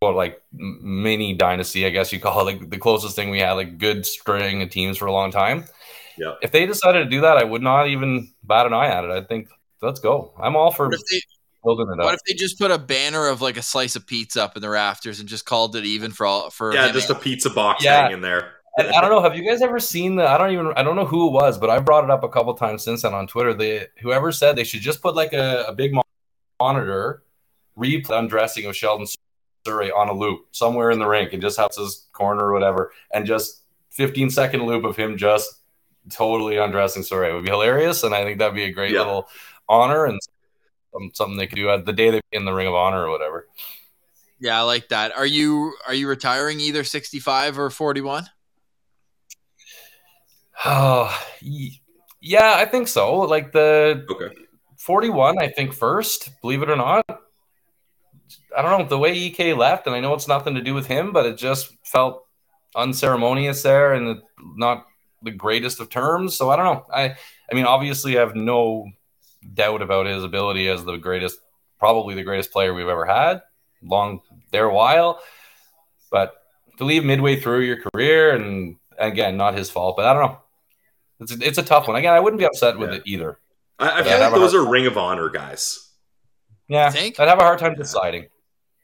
[0.00, 3.52] quote like mini dynasty, I guess you call it like the closest thing we had,
[3.52, 5.64] like good string of teams for a long time.
[6.16, 6.34] Yeah.
[6.42, 9.10] If they decided to do that, I would not even bat an eye at it.
[9.10, 9.48] I think
[9.82, 10.32] let's go.
[10.40, 11.20] I'm all for they
[11.64, 12.04] building it up.
[12.04, 14.62] what if they just put a banner of like a slice of pizza up in
[14.62, 17.50] the rafters and just called it even for all for Yeah, him just a pizza
[17.50, 18.02] box Yeah.
[18.02, 18.52] hanging there.
[18.76, 19.22] And I don't know.
[19.22, 20.28] Have you guys ever seen the?
[20.28, 20.72] I don't even.
[20.76, 23.02] I don't know who it was, but I brought it up a couple times since
[23.02, 23.54] then on Twitter.
[23.54, 25.94] The whoever said they should just put like a, a big
[26.60, 27.22] monitor
[27.78, 29.06] replay undressing of Sheldon
[29.66, 32.92] Souray on a loop somewhere in the rink and just have his corner or whatever,
[33.12, 35.54] and just 15 second loop of him just
[36.10, 39.00] totally undressing Souray It would be hilarious, and I think that'd be a great Yeah.
[39.00, 39.28] little
[39.68, 40.20] honor and
[41.14, 43.48] something they could do at the day they in the Ring of Honor or whatever.
[44.40, 45.16] Yeah, I like that.
[45.16, 48.26] Are you are you retiring either 65 or 41?
[50.64, 51.24] Oh,
[52.20, 53.18] yeah, I think so.
[53.20, 54.34] Like the Okay.
[54.76, 57.04] 41, I think first, believe it or not.
[58.56, 60.86] I don't know the way EK left, and I know it's nothing to do with
[60.86, 62.24] him, but it just felt
[62.76, 64.20] unceremonious there and
[64.56, 64.86] not
[65.22, 66.36] the greatest of terms.
[66.36, 66.86] So I don't know.
[66.92, 67.16] I,
[67.50, 68.88] I mean, obviously, I have no
[69.54, 71.38] doubt about his ability as the greatest,
[71.78, 73.42] probably the greatest player we've ever had.
[73.82, 74.20] Long
[74.52, 75.20] there a while,
[76.10, 76.34] but
[76.78, 80.38] to leave midway through your career, and again, not his fault, but I don't know.
[81.20, 81.96] It's a, it's a tough one.
[81.96, 82.96] Again, I wouldn't be upset with Yeah.
[82.96, 83.38] it either.
[83.78, 85.90] I, I Yeah, feel I'd like have a those hard- are Ring of Honor guys.
[86.68, 87.20] Yeah, Think?
[87.20, 88.26] I'd have a hard time deciding.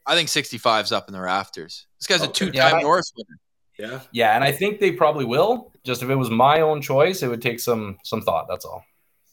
[0.07, 1.87] I think 65's up in the rafters.
[1.99, 3.39] This guy's a two-time Yeah, I- Norris winner.
[3.79, 4.01] Yeah.
[4.13, 5.73] Yeah, and I think they probably will.
[5.85, 8.47] Just if it was my own choice, it would take some some thought.
[8.49, 8.85] That's all.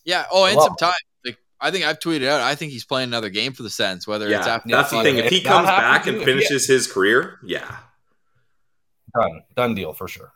[0.06, 0.26] Yeah.
[0.32, 0.94] Oh, and some time.
[1.26, 2.40] Like I think I've tweeted out.
[2.40, 4.08] I think he's playing another game for the Sens.
[4.08, 4.54] Whether it's Yeah.
[4.56, 5.18] after That's the thing.
[5.18, 7.76] if If he comes back and if he- finishes his career, yeah.
[9.20, 10.32] Done, done deal for sure.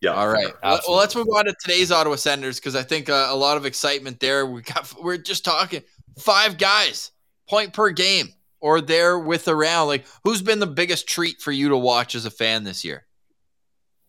[0.00, 0.10] Yeah.
[0.14, 0.52] All right.
[0.62, 3.56] Well, well, let's move on to today's Ottawa Senators because I think uh, a lot
[3.56, 4.46] of excitement there.
[4.46, 5.82] We got we're just talking
[6.18, 7.10] five guys,
[7.48, 8.28] point per game,
[8.60, 9.88] or there with around.
[9.88, 13.06] Like, who's been the biggest treat for you to watch as a fan this year?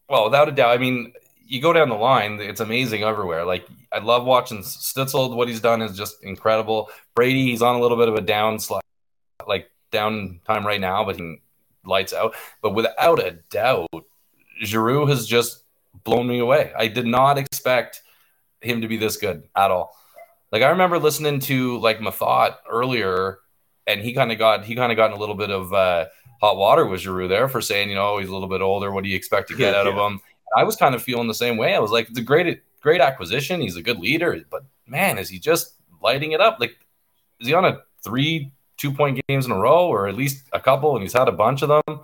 [0.09, 0.71] Well, without a doubt.
[0.71, 1.13] I mean,
[1.51, 3.43] you go down the line, it's amazing everywhere.
[3.43, 5.35] Like I love watching Stützle.
[5.35, 6.89] What he's done is just incredible.
[7.13, 8.79] Brady, he's on a little bit of a downslide,
[9.45, 11.41] like downtime right now, but he
[11.83, 12.35] lights out.
[12.61, 13.89] But without a doubt,
[14.63, 15.65] Giroux has just
[16.05, 16.71] blown me away.
[16.77, 18.01] I did not expect
[18.61, 19.93] him to be this good at all.
[20.53, 23.39] Like I remember listening to like Mathot earlier,
[23.91, 26.05] and he kind of got he kind of got in a little bit of uh,
[26.41, 28.91] hot water with Giroux there for saying, you know, he's a little bit older.
[28.91, 30.19] What do you expect to get out of him?
[30.55, 31.75] I was kind of feeling the same way.
[31.75, 33.61] I was like, it's a great great acquisition.
[33.61, 36.59] He's a good leader, but man, is he just lighting it up?
[36.59, 36.75] Like,
[37.39, 40.59] is he on a three two point games in a row, or at least a
[40.59, 40.95] couple?
[40.95, 42.01] And he's had a bunch of them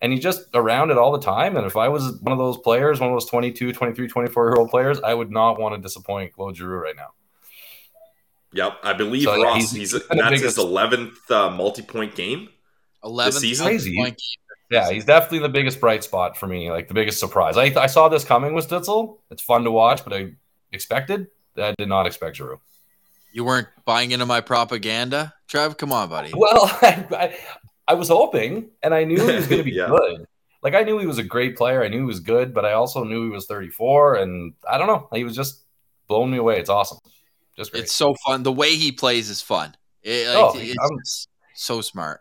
[0.00, 1.56] and he's just around it all the time.
[1.56, 4.56] And if I was one of those players, one of those 22, 23, 24 year
[4.56, 7.12] old players, I would not want to disappoint Claude Giroux right now.
[8.52, 9.56] Yep, I believe so, Ross.
[9.56, 12.48] He's, he's, he's that's biggest, his eleventh uh, multi-point game.
[13.04, 13.66] Eleventh season.
[13.66, 14.16] Crazy.
[14.70, 16.70] Yeah, he's definitely the biggest bright spot for me.
[16.70, 17.56] Like the biggest surprise.
[17.56, 19.18] I, I saw this coming with Stützle.
[19.30, 20.32] It's fun to watch, but I
[20.72, 21.26] expected.
[21.56, 22.60] I did not expect Giroux.
[23.32, 25.76] You weren't buying into my propaganda, Trev.
[25.76, 26.32] Come on, buddy.
[26.34, 27.36] Well, I,
[27.86, 29.88] I was hoping, and I knew he was going to be yeah.
[29.88, 30.26] good.
[30.62, 31.82] Like I knew he was a great player.
[31.82, 34.86] I knew he was good, but I also knew he was 34, and I don't
[34.86, 35.08] know.
[35.12, 35.64] He was just
[36.06, 36.60] blowing me away.
[36.60, 36.98] It's awesome.
[37.56, 37.84] Just great.
[37.84, 38.42] It's so fun.
[38.42, 39.74] The way he plays is fun.
[40.02, 42.20] It, like, oh, it's so smart.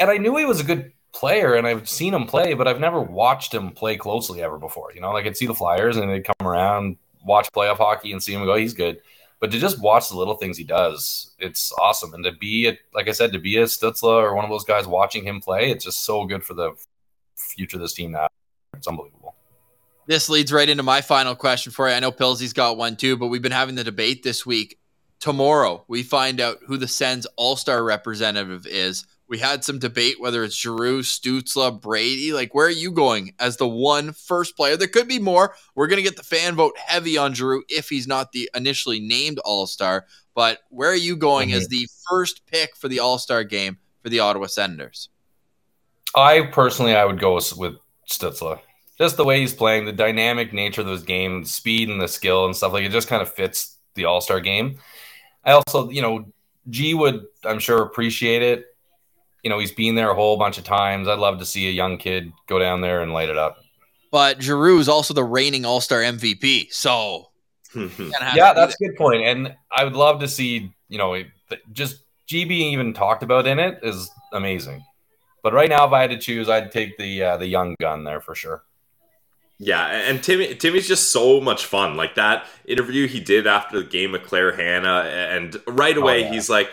[0.00, 2.80] And I knew he was a good player, and I've seen him play, but I've
[2.80, 4.92] never watched him play closely ever before.
[4.92, 8.22] You know, like I'd see the Flyers, and they'd come around, watch playoff hockey, and
[8.22, 9.00] see him go, he's good.
[9.38, 12.14] But to just watch the little things he does, it's awesome.
[12.14, 14.64] And to be, a, like I said, to be a Stützle or one of those
[14.64, 16.72] guys watching him play, it's just so good for the
[17.36, 18.28] future of this team now.
[18.76, 19.21] It's unbelievable.
[20.12, 21.94] This leads right into my final question for you.
[21.94, 24.78] I know Pilsy's got one too, but we've been having the debate this week.
[25.20, 29.06] Tomorrow, we find out who the Sens All Star representative is.
[29.26, 32.34] We had some debate whether it's Giroux, Stützle, Brady.
[32.34, 34.76] Like, where are you going as the one first player?
[34.76, 35.54] There could be more.
[35.74, 39.00] We're going to get the fan vote heavy on Giroux if he's not the initially
[39.00, 40.04] named All Star.
[40.34, 41.56] But where are you going mm-hmm.
[41.56, 45.08] as the first pick for the All Star game for the Ottawa Senators?
[46.14, 47.76] I personally, I would go with
[48.10, 48.60] Stützle.
[49.02, 52.46] Just the way he's playing, the dynamic nature of those games, speed and the skill
[52.46, 54.78] and stuff like it just kind of fits the All Star game.
[55.44, 56.26] I also, you know,
[56.70, 58.66] G would, I'm sure, appreciate it
[59.42, 61.08] you know, he's been there a whole bunch of times.
[61.08, 63.58] I'd love to see a young kid go down there and light it up.
[64.10, 67.30] But Giroux is also the reigning All Star MVP, so
[67.74, 69.22] yeah, that's a good point.
[69.22, 71.22] And I would love to see, you know,
[71.72, 74.84] just GB even talked about in it is amazing.
[75.42, 78.04] But right now, if I had to choose, I'd take the uh, the young gun
[78.04, 78.62] there for sure.
[79.58, 81.96] Yeah, and Timmy Timmy's just so much fun.
[81.96, 86.24] Like that interview he did after the game with Claire Hanna, and right oh, away
[86.24, 86.32] oh, yeah.
[86.32, 86.68] he's like,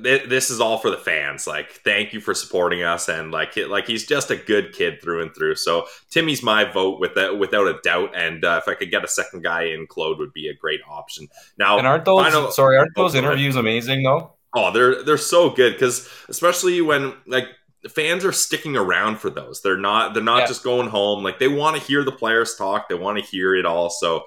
[0.00, 1.46] this is all for the fans.
[1.46, 5.22] Like, thank you for supporting us, and like, like he's just a good kid through
[5.22, 5.56] and through.
[5.56, 8.14] So Timmy's my vote with that, without a doubt.
[8.14, 10.80] And uh, if I could get a second guy in, Claude would be a great
[10.88, 11.28] option.
[11.58, 14.34] Now, and aren't those final, sorry, aren't those interviews amazing though?
[14.54, 17.46] Oh, they're they're so good because especially when like
[17.88, 19.62] fans are sticking around for those.
[19.62, 20.46] They're not they're not yeah.
[20.46, 21.22] just going home.
[21.22, 22.88] Like they want to hear the players talk.
[22.88, 23.90] They want to hear it all.
[23.90, 24.24] So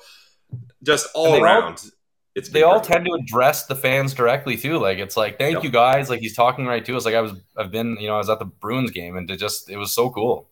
[0.84, 1.63] just all around.
[1.63, 1.91] All,
[2.36, 4.78] it's they all tend to address the fans directly too.
[4.78, 5.63] Like it's like, thank yep.
[5.63, 6.10] you guys.
[6.10, 7.04] Like he's talking right to us.
[7.04, 9.38] Like I was, I've been, you know, I was at the Bruins game and it
[9.38, 10.48] just, it was so cool.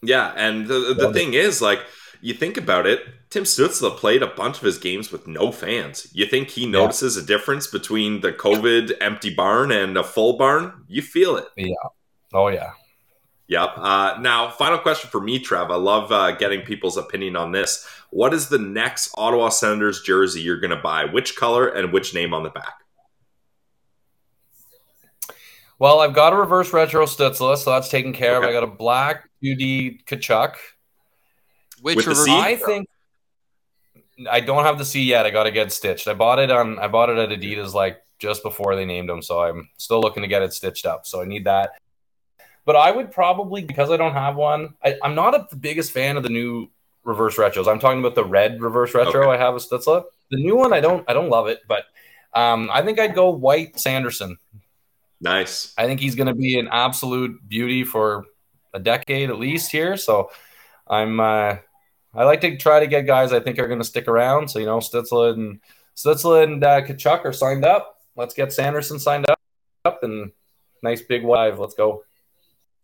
[0.00, 1.80] Yeah, and the the thing is, like,
[2.20, 6.06] you think about it, Tim Stützle played a bunch of his games with no fans.
[6.12, 7.24] You think he notices yeah.
[7.24, 10.84] a difference between the COVID empty barn and a full barn?
[10.86, 11.46] You feel it.
[11.56, 11.74] Yeah.
[12.32, 12.72] Oh yeah.
[13.48, 13.70] Yep.
[13.78, 15.70] Uh, now, final question for me, Trev.
[15.70, 17.88] I love uh, getting people's opinion on this.
[18.10, 21.06] What is the next Ottawa Senators jersey you're going to buy?
[21.06, 22.74] Which color and which name on the back?
[25.78, 28.44] Well, I've got a reverse retro Stützle, so that's taken care okay.
[28.44, 28.50] of.
[28.50, 30.54] I got a black 2D Tkachuk.
[31.80, 32.28] Which With reverse?
[32.28, 32.88] I think
[34.30, 35.24] I don't have the C yet.
[35.24, 36.08] I got to get stitched.
[36.08, 36.78] I bought it on.
[36.78, 40.22] I bought it at Adidas like just before they named them, so I'm still looking
[40.22, 41.06] to get it stitched up.
[41.06, 41.70] So I need that.
[42.68, 44.74] But I would probably because I don't have one.
[44.84, 46.68] I, am not a, the biggest fan of the new
[47.02, 47.66] reverse retros.
[47.66, 49.30] I'm talking about the red reverse retro okay.
[49.30, 50.04] I have a Stützle.
[50.30, 51.84] The new one I don't I don't love it, but
[52.34, 54.36] um, I think I'd go white Sanderson.
[55.18, 55.72] Nice.
[55.78, 58.26] I think he's going to be an absolute beauty for
[58.74, 59.96] a decade at least here.
[59.96, 60.30] So
[60.86, 61.56] I'm uh,
[62.14, 64.50] I like to try to get guys I think are going to stick around.
[64.50, 65.60] So you know Stützle and
[65.96, 67.96] Stützle and uh, Tkachuk are signed up.
[68.14, 69.40] Let's get Sanderson signed up,
[69.86, 70.32] up and
[70.82, 71.58] nice big wave.
[71.58, 72.04] Let's go.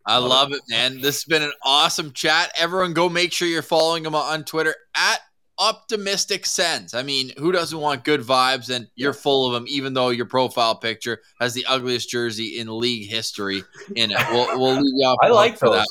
[0.07, 1.01] I love it, man.
[1.01, 2.53] This has been an awesome chat.
[2.59, 5.21] Everyone, go make sure you're following him on Twitter at
[5.59, 6.93] optimistic Sens.
[6.93, 8.69] I mean, who doesn't want good vibes?
[8.75, 12.79] And you're full of them, even though your profile picture has the ugliest jersey in
[12.79, 13.63] league history
[13.97, 14.19] in it.
[14.31, 15.19] We'll, we'll leave you off.
[15.23, 15.87] I like for those.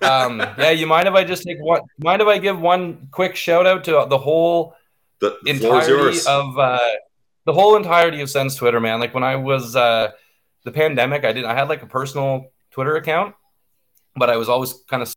[0.00, 0.12] that.
[0.12, 1.82] um, yeah, you mind if I just take one?
[1.98, 4.74] Mind if I give one quick shout out to the whole
[5.20, 6.78] the, the entirety of uh,
[7.44, 8.98] the whole entirety of Sens Twitter, man?
[8.98, 9.76] Like when I was.
[9.76, 10.10] Uh,
[10.66, 11.48] the pandemic, I didn't.
[11.48, 13.36] I had like a personal Twitter account,
[14.16, 15.14] but I was always kind of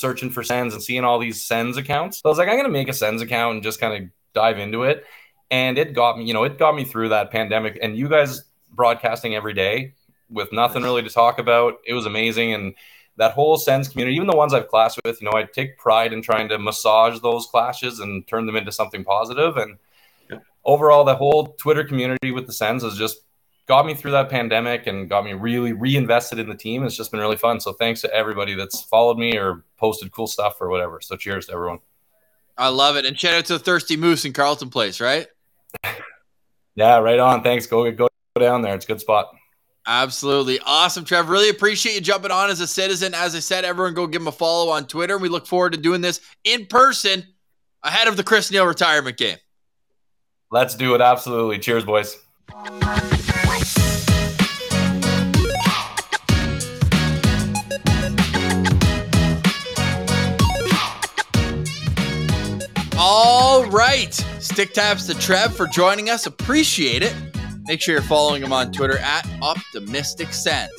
[0.00, 2.20] searching for Sens and seeing all these Sens accounts.
[2.22, 4.58] So I was like, I'm gonna make a Sens account and just kind of dive
[4.58, 5.04] into it.
[5.50, 7.78] And it got me, you know, it got me through that pandemic.
[7.82, 9.92] And you guys broadcasting every day
[10.30, 12.54] with nothing really to talk about, it was amazing.
[12.54, 12.74] And
[13.18, 16.14] that whole Sens community, even the ones I've clashed with, you know, I take pride
[16.14, 19.58] in trying to massage those clashes and turn them into something positive.
[19.58, 19.76] And
[20.64, 23.25] overall, the whole Twitter community with the Sens has just
[23.66, 26.84] got me through that pandemic and got me really reinvested in the team.
[26.84, 27.60] It's just been really fun.
[27.60, 31.00] So thanks to everybody that's followed me or posted cool stuff or whatever.
[31.00, 31.80] So cheers to everyone.
[32.56, 33.04] I love it.
[33.04, 35.26] And shout out to the Thirsty Moose in Carleton Place, right?
[36.74, 37.42] yeah, right on.
[37.42, 37.66] Thanks.
[37.66, 38.74] Go go down there.
[38.74, 39.34] It's a good spot.
[39.86, 40.58] Absolutely.
[40.64, 41.28] Awesome, Trev.
[41.28, 43.14] Really appreciate you jumping on as a citizen.
[43.14, 45.16] As I said, everyone go give him a follow on Twitter.
[45.16, 47.24] We look forward to doing this in person
[47.82, 49.38] ahead of the Chris Neil retirement game.
[50.50, 51.00] Let's do it.
[51.00, 51.58] Absolutely.
[51.58, 52.16] Cheers, boys.
[63.08, 64.12] All right.
[64.40, 66.26] Stick taps to Trev for joining us.
[66.26, 67.14] Appreciate it.
[67.68, 70.72] Make sure you're following him on Twitter at Optimistic Sens.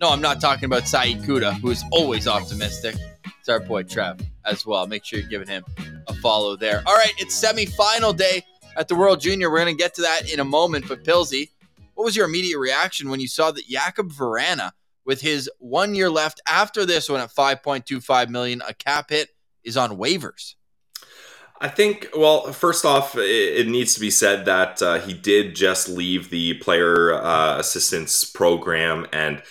[0.00, 2.96] No, I'm not talking about Saeed Kuda, who is always optimistic.
[3.38, 4.84] It's our boy Trev as well.
[4.88, 5.64] Make sure you're giving him
[6.08, 6.82] a follow there.
[6.86, 8.42] All right, it's semifinal day
[8.76, 9.48] at the World Junior.
[9.48, 10.88] We're going to get to that in a moment.
[10.88, 11.50] But Pilsy,
[11.94, 14.72] what was your immediate reaction when you saw that Jakub Vrana,
[15.04, 19.28] with his one year left after this one at 5.25 million, a cap hit,
[19.62, 20.56] is on waivers?
[21.62, 25.90] I think, well, first off, it, needs to be said that uh, he did just
[25.90, 29.42] leave the player uh, assistance program and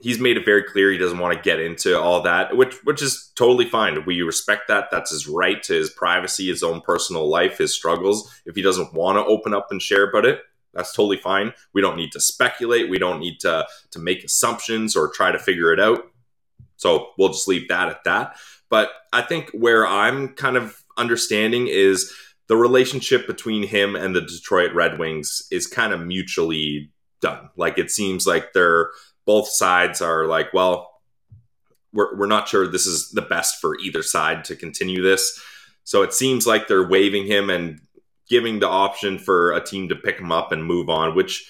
[0.00, 3.02] he's made it very clear he doesn't want to get into all that, which which
[3.02, 4.04] is totally fine.
[4.04, 4.88] We respect that.
[4.90, 8.32] That's his right to his privacy, his own personal life, his struggles.
[8.46, 10.40] If he doesn't want to open up and share about it,
[10.72, 11.52] that's totally fine.
[11.74, 12.88] We don't need to speculate.
[12.88, 16.10] We don't need to to make assumptions or try to figure it out.
[16.76, 18.36] So we'll just leave that at that.
[18.70, 22.12] But I think where I'm kind of understanding is
[22.48, 27.48] the relationship between him and the Detroit Red Wings is kind of mutually done.
[27.56, 28.90] Like it seems like they're
[29.26, 30.90] both sides are like, well,
[31.92, 35.40] we're, we're not sure this is the best for either side to continue this.
[35.84, 37.80] So it seems like they're waiving him and
[38.28, 41.48] giving the option for a team to pick him up and move on, which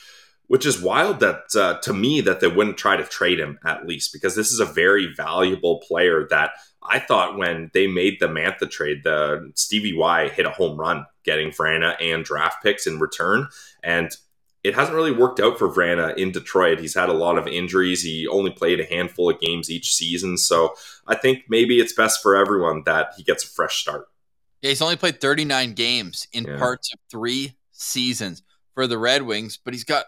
[0.48, 3.86] which is wild that uh, to me that they wouldn't try to trade him at
[3.86, 6.50] least because this is a very valuable player that
[6.82, 11.04] I thought when they made the Mantha trade, the Stevie Y hit a home run
[11.24, 13.48] getting Vrana and draft picks in return.
[13.82, 14.10] And
[14.62, 16.80] it hasn't really worked out for Vrana in Detroit.
[16.80, 18.02] He's had a lot of injuries.
[18.02, 20.36] He only played a handful of games each season.
[20.36, 20.74] So
[21.06, 24.08] I think maybe it's best for everyone that he gets a fresh start.
[24.62, 26.58] Yeah, he's only played 39 games in yeah.
[26.58, 28.42] parts of three seasons
[28.74, 30.04] for the Red Wings, but he's got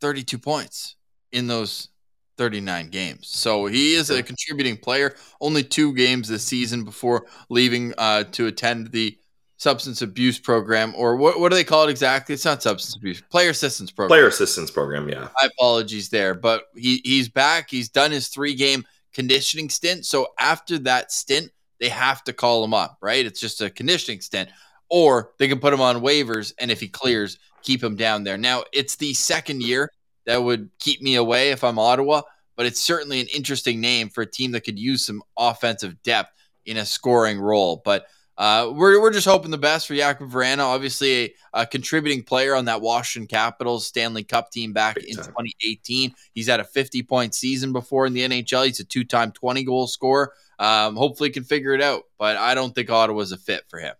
[0.00, 0.96] 32 points
[1.32, 1.88] in those
[2.38, 3.28] 39 games.
[3.28, 5.14] So he is a contributing player.
[5.40, 9.18] Only two games this season before leaving uh, to attend the
[9.58, 12.32] substance abuse program, or what, what do they call it exactly?
[12.32, 14.10] It's not substance abuse, player assistance program.
[14.16, 15.28] Player assistance program, yeah.
[15.40, 17.68] My apologies there, but he, he's back.
[17.68, 20.06] He's done his three game conditioning stint.
[20.06, 23.26] So after that stint, they have to call him up, right?
[23.26, 24.48] It's just a conditioning stint.
[24.90, 28.38] Or they can put him on waivers, and if he clears, keep him down there.
[28.38, 29.90] Now, it's the second year
[30.28, 32.20] that would keep me away if I'm Ottawa,
[32.54, 36.30] but it's certainly an interesting name for a team that could use some offensive depth
[36.66, 37.80] in a scoring role.
[37.82, 40.58] But uh, we're, we're just hoping the best for Jakub Vrana.
[40.58, 45.16] Obviously, a, a, contributing player on that Washington Capitals Stanley Cup team back Big in
[45.16, 45.24] time.
[45.24, 46.14] 2018.
[46.34, 48.66] He's had a 50 point season before in the NHL.
[48.66, 50.34] He's a two time 20 goal scorer.
[50.58, 52.02] Um, hopefully, can figure it out.
[52.18, 53.94] But I don't think Ottawa's a fit for him.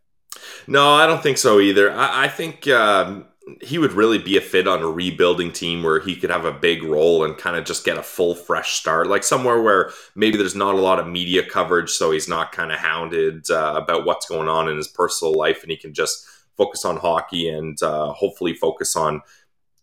[0.67, 1.91] No, I don't think so either.
[1.91, 3.25] I, I think um,
[3.61, 6.53] he would really be a fit on a rebuilding team where he could have a
[6.53, 10.37] big role and kind of just get a full fresh start like somewhere where maybe
[10.37, 14.05] there's not a lot of media coverage so he's not kind of hounded uh, about
[14.05, 17.83] what's going on in his personal life and he can just focus on hockey and
[17.83, 19.21] uh, hopefully focus on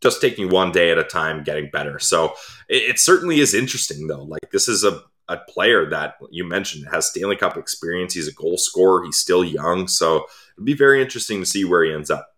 [0.02, 2.34] just taking one day at a time getting better so
[2.70, 6.86] it, it certainly is interesting though like this is a a player that you mentioned
[6.92, 8.14] has Stanley Cup experience.
[8.14, 9.04] He's a goal scorer.
[9.04, 9.88] He's still young.
[9.88, 10.26] So
[10.56, 12.35] it'd be very interesting to see where he ends up.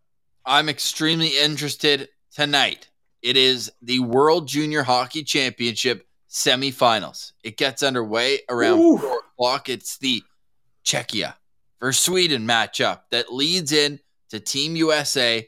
[0.48, 2.88] I'm extremely interested tonight.
[3.22, 7.34] It is the World Junior Hockey Championship semifinals.
[7.44, 8.98] It gets underway around Ooh.
[8.98, 9.68] four o'clock.
[9.68, 10.24] It's the
[10.86, 11.34] Czechia
[11.82, 15.46] versus Sweden matchup that leads in to Team USA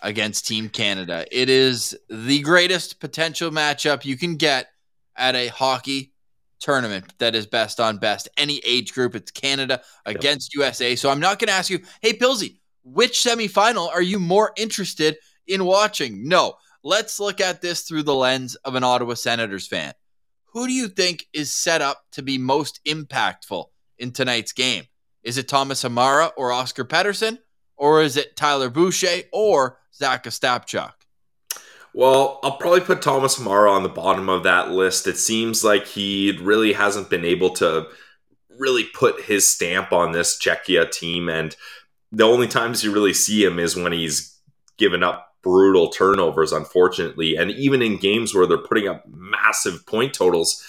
[0.00, 1.26] against Team Canada.
[1.30, 4.70] It is the greatest potential matchup you can get
[5.14, 6.14] at a hockey
[6.58, 8.30] tournament that is best on best.
[8.38, 10.68] Any age group, it's Canada against yep.
[10.68, 10.96] USA.
[10.96, 12.56] So I'm not going to ask you, hey, Pilsy,
[12.92, 15.16] which semifinal are you more interested
[15.46, 16.28] in watching?
[16.28, 16.54] No.
[16.84, 19.92] let's look at this through the lens of an Ottawa Senators fan.
[20.52, 23.66] Who do you think is set up to be most impactful
[23.98, 24.84] in tonight's game?
[25.22, 27.38] Is it Thomas Hamara or Oscar Pettersson?
[27.76, 30.92] Or is it Tyler Boucher or Zach Ostapchuk?
[31.94, 35.06] Well, I'll probably put Thomas Hamara on the bottom of that list.
[35.06, 37.86] It seems like he really hasn't been able to
[38.58, 41.28] really put his stamp on this Czechia team.
[41.28, 41.54] And
[42.12, 44.38] the only times you really see him is when he's
[44.76, 47.36] given up brutal turnovers, unfortunately.
[47.36, 50.64] And even in games where they're putting up massive point totals,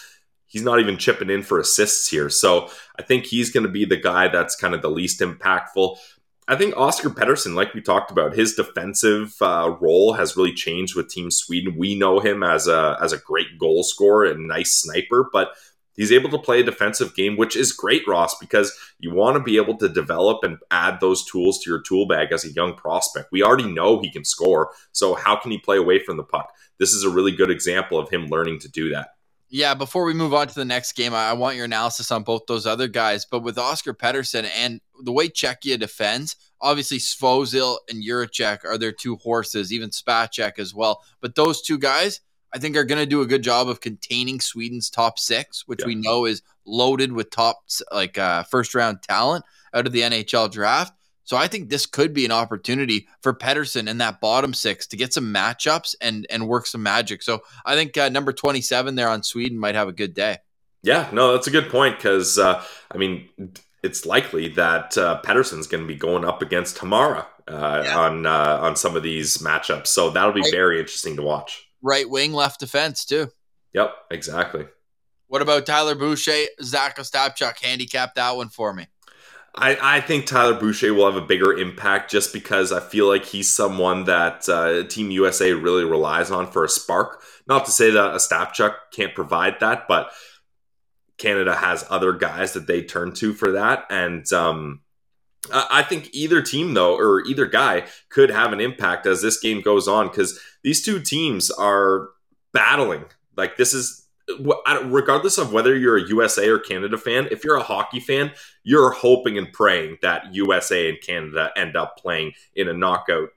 [0.47, 2.29] he's not even chipping in for assists here.
[2.29, 5.97] So I think he's going to be the guy that's kind of the least impactful.
[6.47, 10.95] I think Oscar Pettersson, like we talked about, his defensive uh, role has really changed
[10.95, 11.77] with Team Sweden.
[11.77, 15.51] We know him as a as a great goal scorer and nice sniper, but
[15.99, 19.43] he's able to play a defensive game, which is great, Ross, because you want to
[19.43, 22.73] be able to develop and add those tools to your tool bag as a young
[22.73, 23.33] prospect.
[23.33, 26.53] We already know he can score, so how can he play away from the puck?
[26.79, 29.09] This is a really good example of him learning to do that.
[29.51, 32.43] Yeah, before we move on to the next game, I, want your analysis on both
[32.47, 33.25] those other guys.
[33.25, 38.91] But with Oscar Pettersson and the way Czechia defends, obviously Svozil and Jiricek are their
[38.91, 41.03] two horses, even Spacek as well.
[41.19, 42.21] But those two guys,
[42.53, 45.81] I think, are going to do a good job of containing Sweden's top six, which
[45.81, 45.87] yeah.
[45.87, 50.51] we know is loaded with top like uh, first round talent out of the NHL
[50.51, 50.93] draft.
[51.23, 54.97] So I think this could be an opportunity for Pettersson in that bottom six to
[54.97, 57.21] get some matchups and and work some magic.
[57.21, 60.39] So I think uh, number 27 there on Sweden might have a good day.
[60.81, 63.29] Yeah, no, that's a good point because uh, I mean
[63.83, 67.97] it's likely that uh, Pettersson's going to be going up against Hamara uh, yeah.
[67.97, 69.87] on uh, on some of these matchups.
[69.87, 70.51] So that'll be right.
[70.51, 71.68] very interesting to watch.
[71.81, 73.29] Right wing, left defense too.
[73.73, 74.67] Yep, exactly.
[75.27, 77.59] What about Tyler Boucher, Zach Ostapchuk?
[77.63, 78.87] Handicap that one for me.
[79.55, 83.25] I, I think Tyler Boucher will have a bigger impact just because I feel like
[83.25, 87.21] he's someone that uh, Team USA really relies on for a spark.
[87.47, 90.11] Not to say that Ostapchuk can't provide that, but
[91.17, 93.85] Canada has other guys that they turn to for that.
[93.89, 94.81] And um,
[95.51, 99.61] I think either team, though, or either guy could have an impact as this game
[99.61, 102.09] goes on because these two teams are
[102.51, 103.05] battling.
[103.37, 104.05] Like, this is
[104.37, 108.31] regardless of whether you're a USA or Canada fan, if you're a hockey fan,
[108.63, 113.29] you're hoping and praying that USA and Canada end up playing in a knockout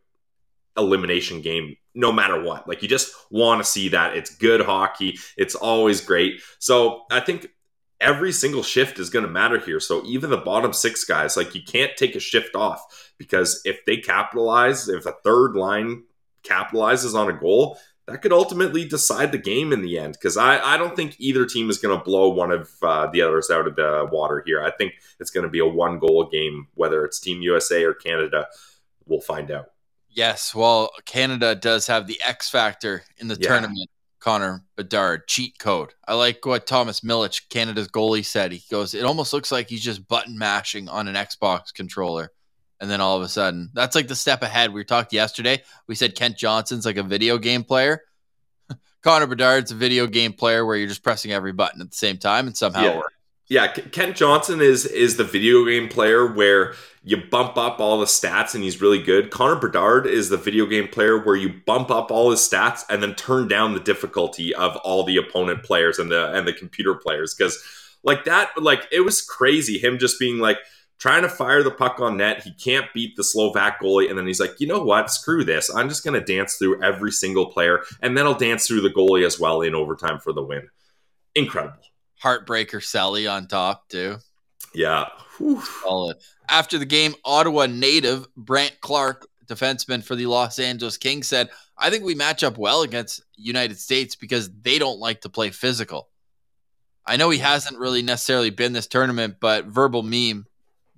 [0.76, 2.66] elimination game no matter what.
[2.66, 4.16] Like you just want to see that.
[4.16, 5.18] It's good hockey.
[5.36, 6.40] It's always great.
[6.58, 7.48] So I think
[8.02, 9.80] every single shift is going to matter here.
[9.80, 13.84] So even the bottom six guys, like you can't take a shift off because if
[13.86, 16.02] they capitalize, if a third line
[16.42, 20.58] capitalizes on a goal, that could ultimately decide the game in the end because I,
[20.58, 23.68] I don't think either team is going to blow one of uh, the others out
[23.68, 24.62] of the water here.
[24.62, 27.94] I think it's going to be a one goal game, whether it's Team USA or
[27.94, 28.48] Canada.
[29.06, 29.66] We'll find out.
[30.10, 33.48] Yes, well, Canada does have the X factor in the yeah.
[33.48, 33.88] tournament.
[34.22, 35.94] Connor Bedard cheat code.
[36.06, 38.52] I like what Thomas Milic, Canada's goalie, said.
[38.52, 42.30] He goes, "It almost looks like he's just button mashing on an Xbox controller."
[42.82, 45.94] and then all of a sudden that's like the step ahead we talked yesterday we
[45.94, 48.02] said kent johnson's like a video game player
[49.02, 52.18] connor bedard's a video game player where you're just pressing every button at the same
[52.18, 53.00] time and somehow yeah.
[53.52, 56.74] Yeah kent johnson is is the video game player where
[57.04, 60.64] you bump up all the stats and he's really good connor bedard is the video
[60.64, 64.54] game player where you bump up all his stats and then turn down the difficulty
[64.54, 67.62] of all the opponent players and the and the computer players because
[68.02, 70.58] like that like it was crazy him just being like
[70.98, 72.44] trying to fire the puck on net.
[72.44, 74.08] He can't beat the Slovak goalie.
[74.08, 75.10] And then he's like, you know what?
[75.10, 75.68] Screw this.
[75.74, 77.82] I'm just going to dance through every single player.
[78.00, 80.68] And then I'll dance through the goalie as well in overtime for the win.
[81.34, 81.82] Incredible.
[82.22, 84.18] Heartbreaker Sally on top, too.
[84.74, 85.08] Yeah.
[85.82, 86.16] Solid.
[86.48, 91.90] After the game, Ottawa native Brandt Clarke, defenseman for the Los Angeles Kings, said, I
[91.90, 96.08] think we match up well against United States because they don't like to play physical.
[97.06, 97.42] I know he mm.
[97.42, 100.46] hasn't really necessarily been this tournament, but verbal meme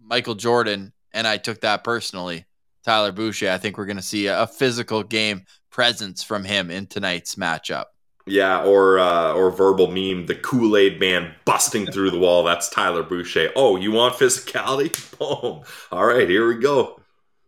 [0.00, 2.44] Michael Jordan, and I took that personally.
[2.84, 6.86] Tyler Boucher, I think we're going to see a, physical game presence from him in
[6.86, 7.86] tonight's matchup.
[8.26, 12.42] Yeah, or uh, or verbal meme, the Kool Aid Man busting through the wall.
[12.42, 13.52] That's Tyler Boucher.
[13.54, 15.18] Oh, you want physicality?
[15.18, 15.62] Boom.
[15.92, 17.00] All right, here we go.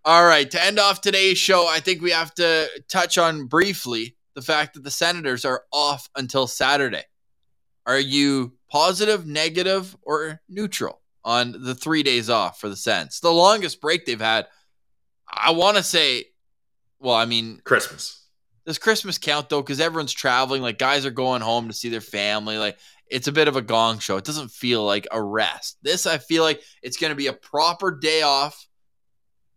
[0.04, 4.16] All right, to end off today's show, I think we have to touch on briefly
[4.34, 7.04] the fact that the Senators are off until Saturday.
[7.86, 11.00] Are you positive, negative, or neutral?
[11.26, 13.18] on the three days off for the Sens.
[13.18, 14.46] The longest break they've had.
[15.28, 16.26] I want to say,
[17.00, 18.25] well, I mean, Christmas.
[18.66, 19.62] Does Christmas count though?
[19.62, 20.60] Because everyone's traveling.
[20.60, 22.58] Like guys are going home to see their family.
[22.58, 24.16] Like it's a bit of a gong show.
[24.16, 25.78] It doesn't feel like a rest.
[25.82, 28.66] This, I feel like it's going to be a proper day off,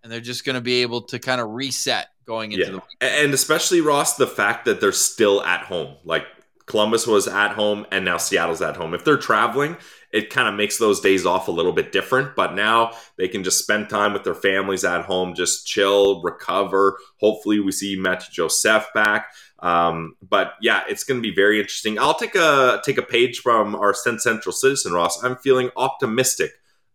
[0.03, 2.80] and they're just going to be able to kind of reset going into Yeah.
[2.99, 5.95] the And especially Ross, the fact that they're still at home.
[6.05, 6.28] Like
[6.68, 8.93] Columbus was at home and now Seattle's at home.
[8.93, 9.76] If they're traveling,
[10.12, 12.36] it kind of makes those days off a little bit different.
[12.36, 16.97] But now they can just spend time with their families at home, just chill, recover.
[17.20, 19.32] Hopefully, we see Matt Joseph back.
[19.60, 21.99] Um, but yeah, it's going to be very interesting.
[21.99, 25.24] I'll take a take a page from our Central Citizen, Ross.
[25.24, 26.51] I'm feeling optimistic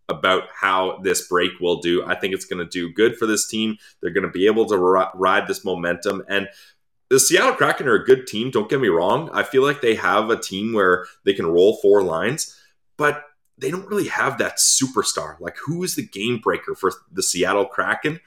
[0.08, 2.04] about how this break will do.
[2.04, 3.76] I think it's going to do good for this team.
[4.00, 6.22] They're going to be able to ri- ride this momentum.
[6.28, 6.48] And
[7.08, 8.50] the Seattle Kraken are a good team.
[8.50, 9.30] Don't get me wrong.
[9.32, 12.58] I feel like they have a team where they can roll four lines,
[12.96, 13.24] but
[13.58, 15.38] they don't really have that superstar.
[15.40, 18.20] Like, who is the game breaker for the Seattle Kraken?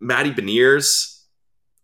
[0.00, 1.22] Matty Beniers,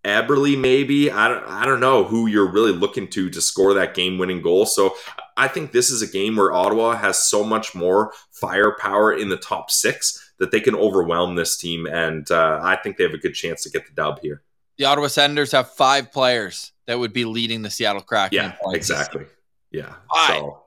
[0.04, 1.10] Eberle, maybe.
[1.10, 4.40] I don't, I don't know who you're really looking to to score that game winning
[4.40, 4.64] goal.
[4.66, 4.96] So
[5.36, 9.36] I think this is a game where Ottawa has so much more firepower in the
[9.36, 11.86] top six that they can overwhelm this team.
[11.86, 14.42] And uh, I think they have a good chance to get the dub here.
[14.78, 18.36] The Ottawa Senators have five players that would be leading the Seattle Kraken.
[18.36, 19.26] Yeah, exactly.
[19.72, 19.94] Yeah.
[20.14, 20.38] Five.
[20.38, 20.62] So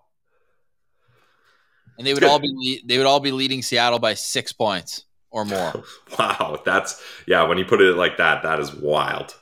[2.02, 5.45] and they would all be they would all be leading Seattle by six points or
[5.45, 5.84] more.
[6.20, 7.43] wow, that's yeah.
[7.43, 9.36] When you put it like that, that is wild.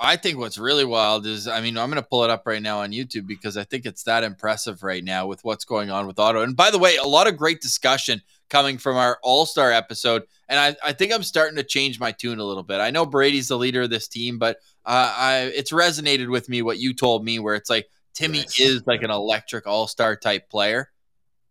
[0.00, 2.62] I think what's really wild is, I mean, I'm going to pull it up right
[2.62, 6.06] now on YouTube because I think it's that impressive right now with what's going on
[6.06, 6.44] with Ottawa.
[6.44, 10.22] And by the way, a lot of great discussion coming from our All Star episode,
[10.48, 12.80] and I, I think I'm starting to change my tune a little bit.
[12.80, 16.62] I know Brady's the leader of this team, but uh, I it's resonated with me
[16.62, 18.60] what you told me, where it's like Timmy Nice.
[18.60, 20.90] is like an electric All Star type player,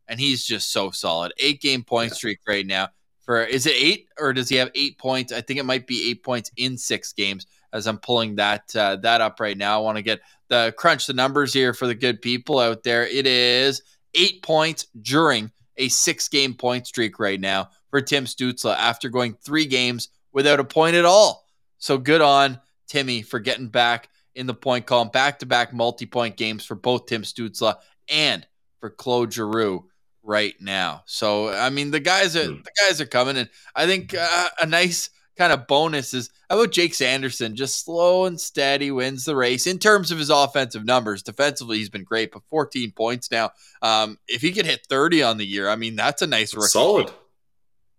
[0.08, 1.34] and he's just so solid.
[1.38, 2.90] Eight game point streak right now.
[3.22, 5.34] For is it eight or does he have eight points?
[5.34, 7.46] I think it might be eight points in six games.
[7.74, 11.06] As I'm pulling that uh, that up right now, I want to get the crunch
[11.06, 13.06] the numbers here for the good people out there.
[13.06, 13.82] It is
[14.16, 19.34] eight points during a six game point streak right now for Tim Stützle after going
[19.34, 21.46] three games without a point at all.
[21.78, 26.06] So good on Timmy for getting back in the point column, back to back multi
[26.06, 27.76] point games for both Tim Stützle
[28.10, 28.48] and
[28.80, 29.86] for Claude Giroux
[30.28, 31.02] right now.
[31.06, 32.62] So I mean the guys are Hmm.
[32.64, 36.60] the guys are coming, and I think uh, a nice kind of bonus is how
[36.60, 37.56] about Jake Sanderson?
[37.56, 41.22] Just slow and steady wins the race in terms of his offensive numbers.
[41.24, 43.52] Defensively, he's been great, but 14 points now.
[43.82, 46.68] Um, if he could hit 30 on the year, I mean that's a nice rookie.
[46.70, 47.12] Solid.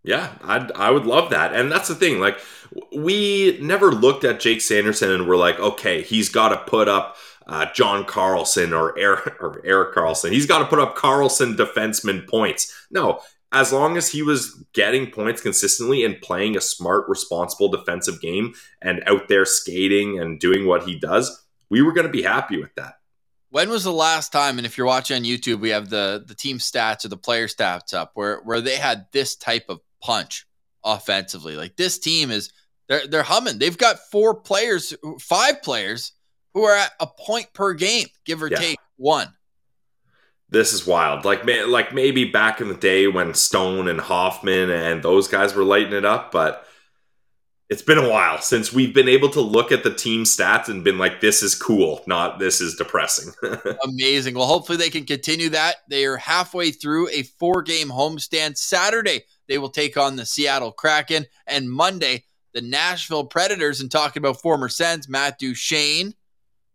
[0.04, 1.54] Yeah, I I would love that.
[1.54, 2.20] And that's the thing.
[2.20, 2.38] Like
[2.96, 7.16] we never looked at Jake Sanderson and we're like, okay, he's got to put up
[7.48, 10.32] uh, John Carlson or Eric or Erik Karlsson.
[10.32, 12.72] He's got to put up Carlson defenseman points.
[12.90, 13.20] No,
[13.50, 18.54] as long as he was getting points consistently and playing a smart, responsible defensive game
[18.82, 22.60] and out there skating and doing what he does, we were going to be happy
[22.60, 22.94] with that.
[23.50, 24.58] When was the last time?
[24.58, 27.46] And if you're watching on YouTube, we have the the team stats or the player
[27.46, 30.46] stats up where where they had this type of punch
[30.84, 31.56] offensively.
[31.56, 32.52] Like this team is
[32.88, 33.58] they're they're humming.
[33.58, 36.12] They've got four players, five players
[36.54, 38.58] who are at a point per game, give or Yeah.
[38.58, 39.28] take one.
[40.50, 41.26] this is wild.
[41.26, 45.62] Like, like maybe back in the day when Stone and Hoffman and those guys were
[45.62, 46.66] lighting it up, but
[47.68, 50.82] it's been a while since we've been able to look at the team stats and
[50.82, 53.34] been like, "This is cool," not "This is depressing."
[53.84, 54.36] Amazing.
[54.36, 55.76] Well, hopefully they can continue that.
[55.90, 58.56] They are halfway through a four game homestand.
[58.56, 61.26] Saturday, they will take on the Seattle Kraken.
[61.46, 62.24] And Monday,
[62.54, 63.82] the Nashville Predators.
[63.82, 66.14] And talking about former Sens, Matt Duchene,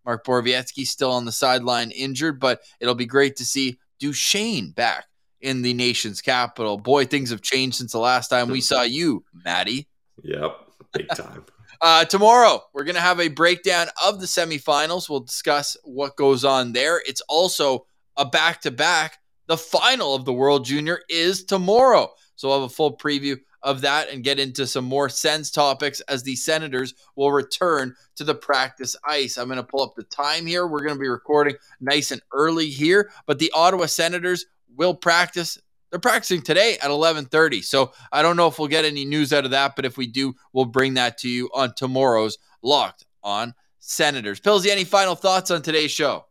[0.05, 5.05] Mark Borowiecki still on the sideline injured, but it'll be great to see Duchene back
[5.41, 6.77] in the nation's capital.
[6.77, 9.87] Boy, things have changed since the last time we saw you, Maddie.
[10.23, 10.57] yep,
[10.93, 11.45] big time.
[11.81, 15.09] Uh, tomorrow, we're going to have a breakdown of the semifinals.
[15.09, 17.01] We'll discuss what goes on there.
[17.05, 19.17] It's also a back to back.
[19.47, 22.13] The final of the World Junior is tomorrow.
[22.43, 26.01] So we'll have a full preview of that and get into some more Sens topics
[26.01, 29.37] as the Senators will return to the practice ice.
[29.37, 30.67] I'm going to pull up the time here.
[30.67, 35.57] We're going to be recording nice and early here, but the Ottawa Senators will practice
[35.89, 37.63] they're practicing today at 11:30.
[37.63, 40.07] So I don't know if we'll get any news out of that, but if we
[40.07, 44.41] do, we'll bring that to you on tomorrow's Locked on Senators.
[44.41, 46.25] Pillsy, any final thoughts on today's show?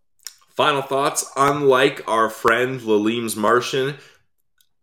[0.50, 1.24] Final thoughts.
[1.36, 3.96] Unlike our friend Lalim's Martian,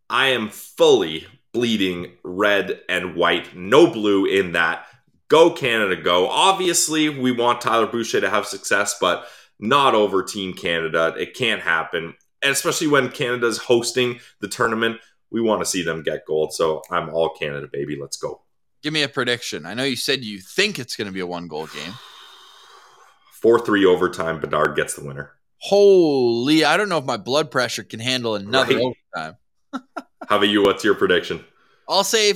[0.10, 4.86] I am fully bleeding red and white, no blue in that.
[5.28, 6.28] Go Canada, go.
[6.28, 9.28] Obviously, we want Tyler Boucher to have success, but
[9.60, 11.14] not over Team Canada.
[11.18, 12.16] It can't happen.
[12.41, 14.97] And especially when Canada's hosting the tournament,
[15.30, 16.53] we want to see them get gold.
[16.53, 17.95] So I'm all Canada, baby.
[17.99, 18.41] Let's go.
[18.82, 19.66] Give me a prediction.
[19.66, 21.93] I know you said you think it's going to be a one goal game.
[23.41, 24.39] 4 3 overtime.
[24.39, 25.34] Bedard gets the winner.
[25.57, 28.93] Holy, I don't know if my blood pressure can handle another Right.
[29.16, 29.38] overtime.
[29.74, 30.63] How about you?
[30.63, 31.43] What's your prediction?
[31.88, 32.34] I'll say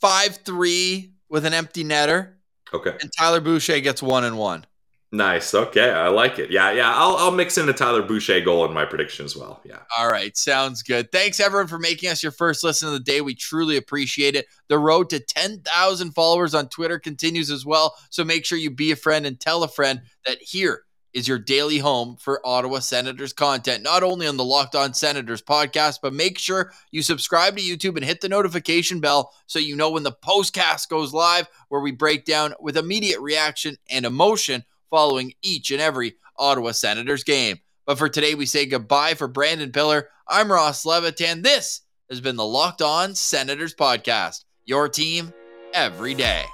[0.00, 2.32] 5 3 with an empty netter,
[2.72, 2.96] Okay.
[3.00, 4.66] and Tyler Boucher gets one and one.
[5.12, 5.54] Nice.
[5.54, 5.90] Okay.
[5.92, 6.50] I like it.
[6.50, 6.72] Yeah.
[6.72, 6.92] Yeah.
[6.92, 9.60] I'll, I'll mix in a Tyler Boucher goal in my prediction as well.
[9.64, 9.78] Yeah.
[9.96, 11.12] All right, sounds good.
[11.12, 13.20] Thanks everyone for making us your first listen of the day.
[13.20, 14.46] We truly appreciate it.
[14.66, 17.94] The road to 10,000 followers on Twitter continues as well.
[18.10, 20.82] So make sure you be a friend and tell a friend that here
[21.14, 25.40] is your daily home for Ottawa Senators content, not only on the Locked On Senators
[25.40, 29.76] podcast, but make sure you subscribe to YouTube and hit the notification bell so you
[29.76, 34.64] know when the postcast goes live, where we break down with immediate reaction and emotion
[34.90, 37.60] following each and every Ottawa Senators game.
[37.86, 40.08] But for today, we say goodbye for Brandon Pillar.
[40.28, 41.42] I'm Ross Levitan.
[41.42, 45.32] This has been the Locked On Senators podcast, your team
[45.72, 46.44] every day.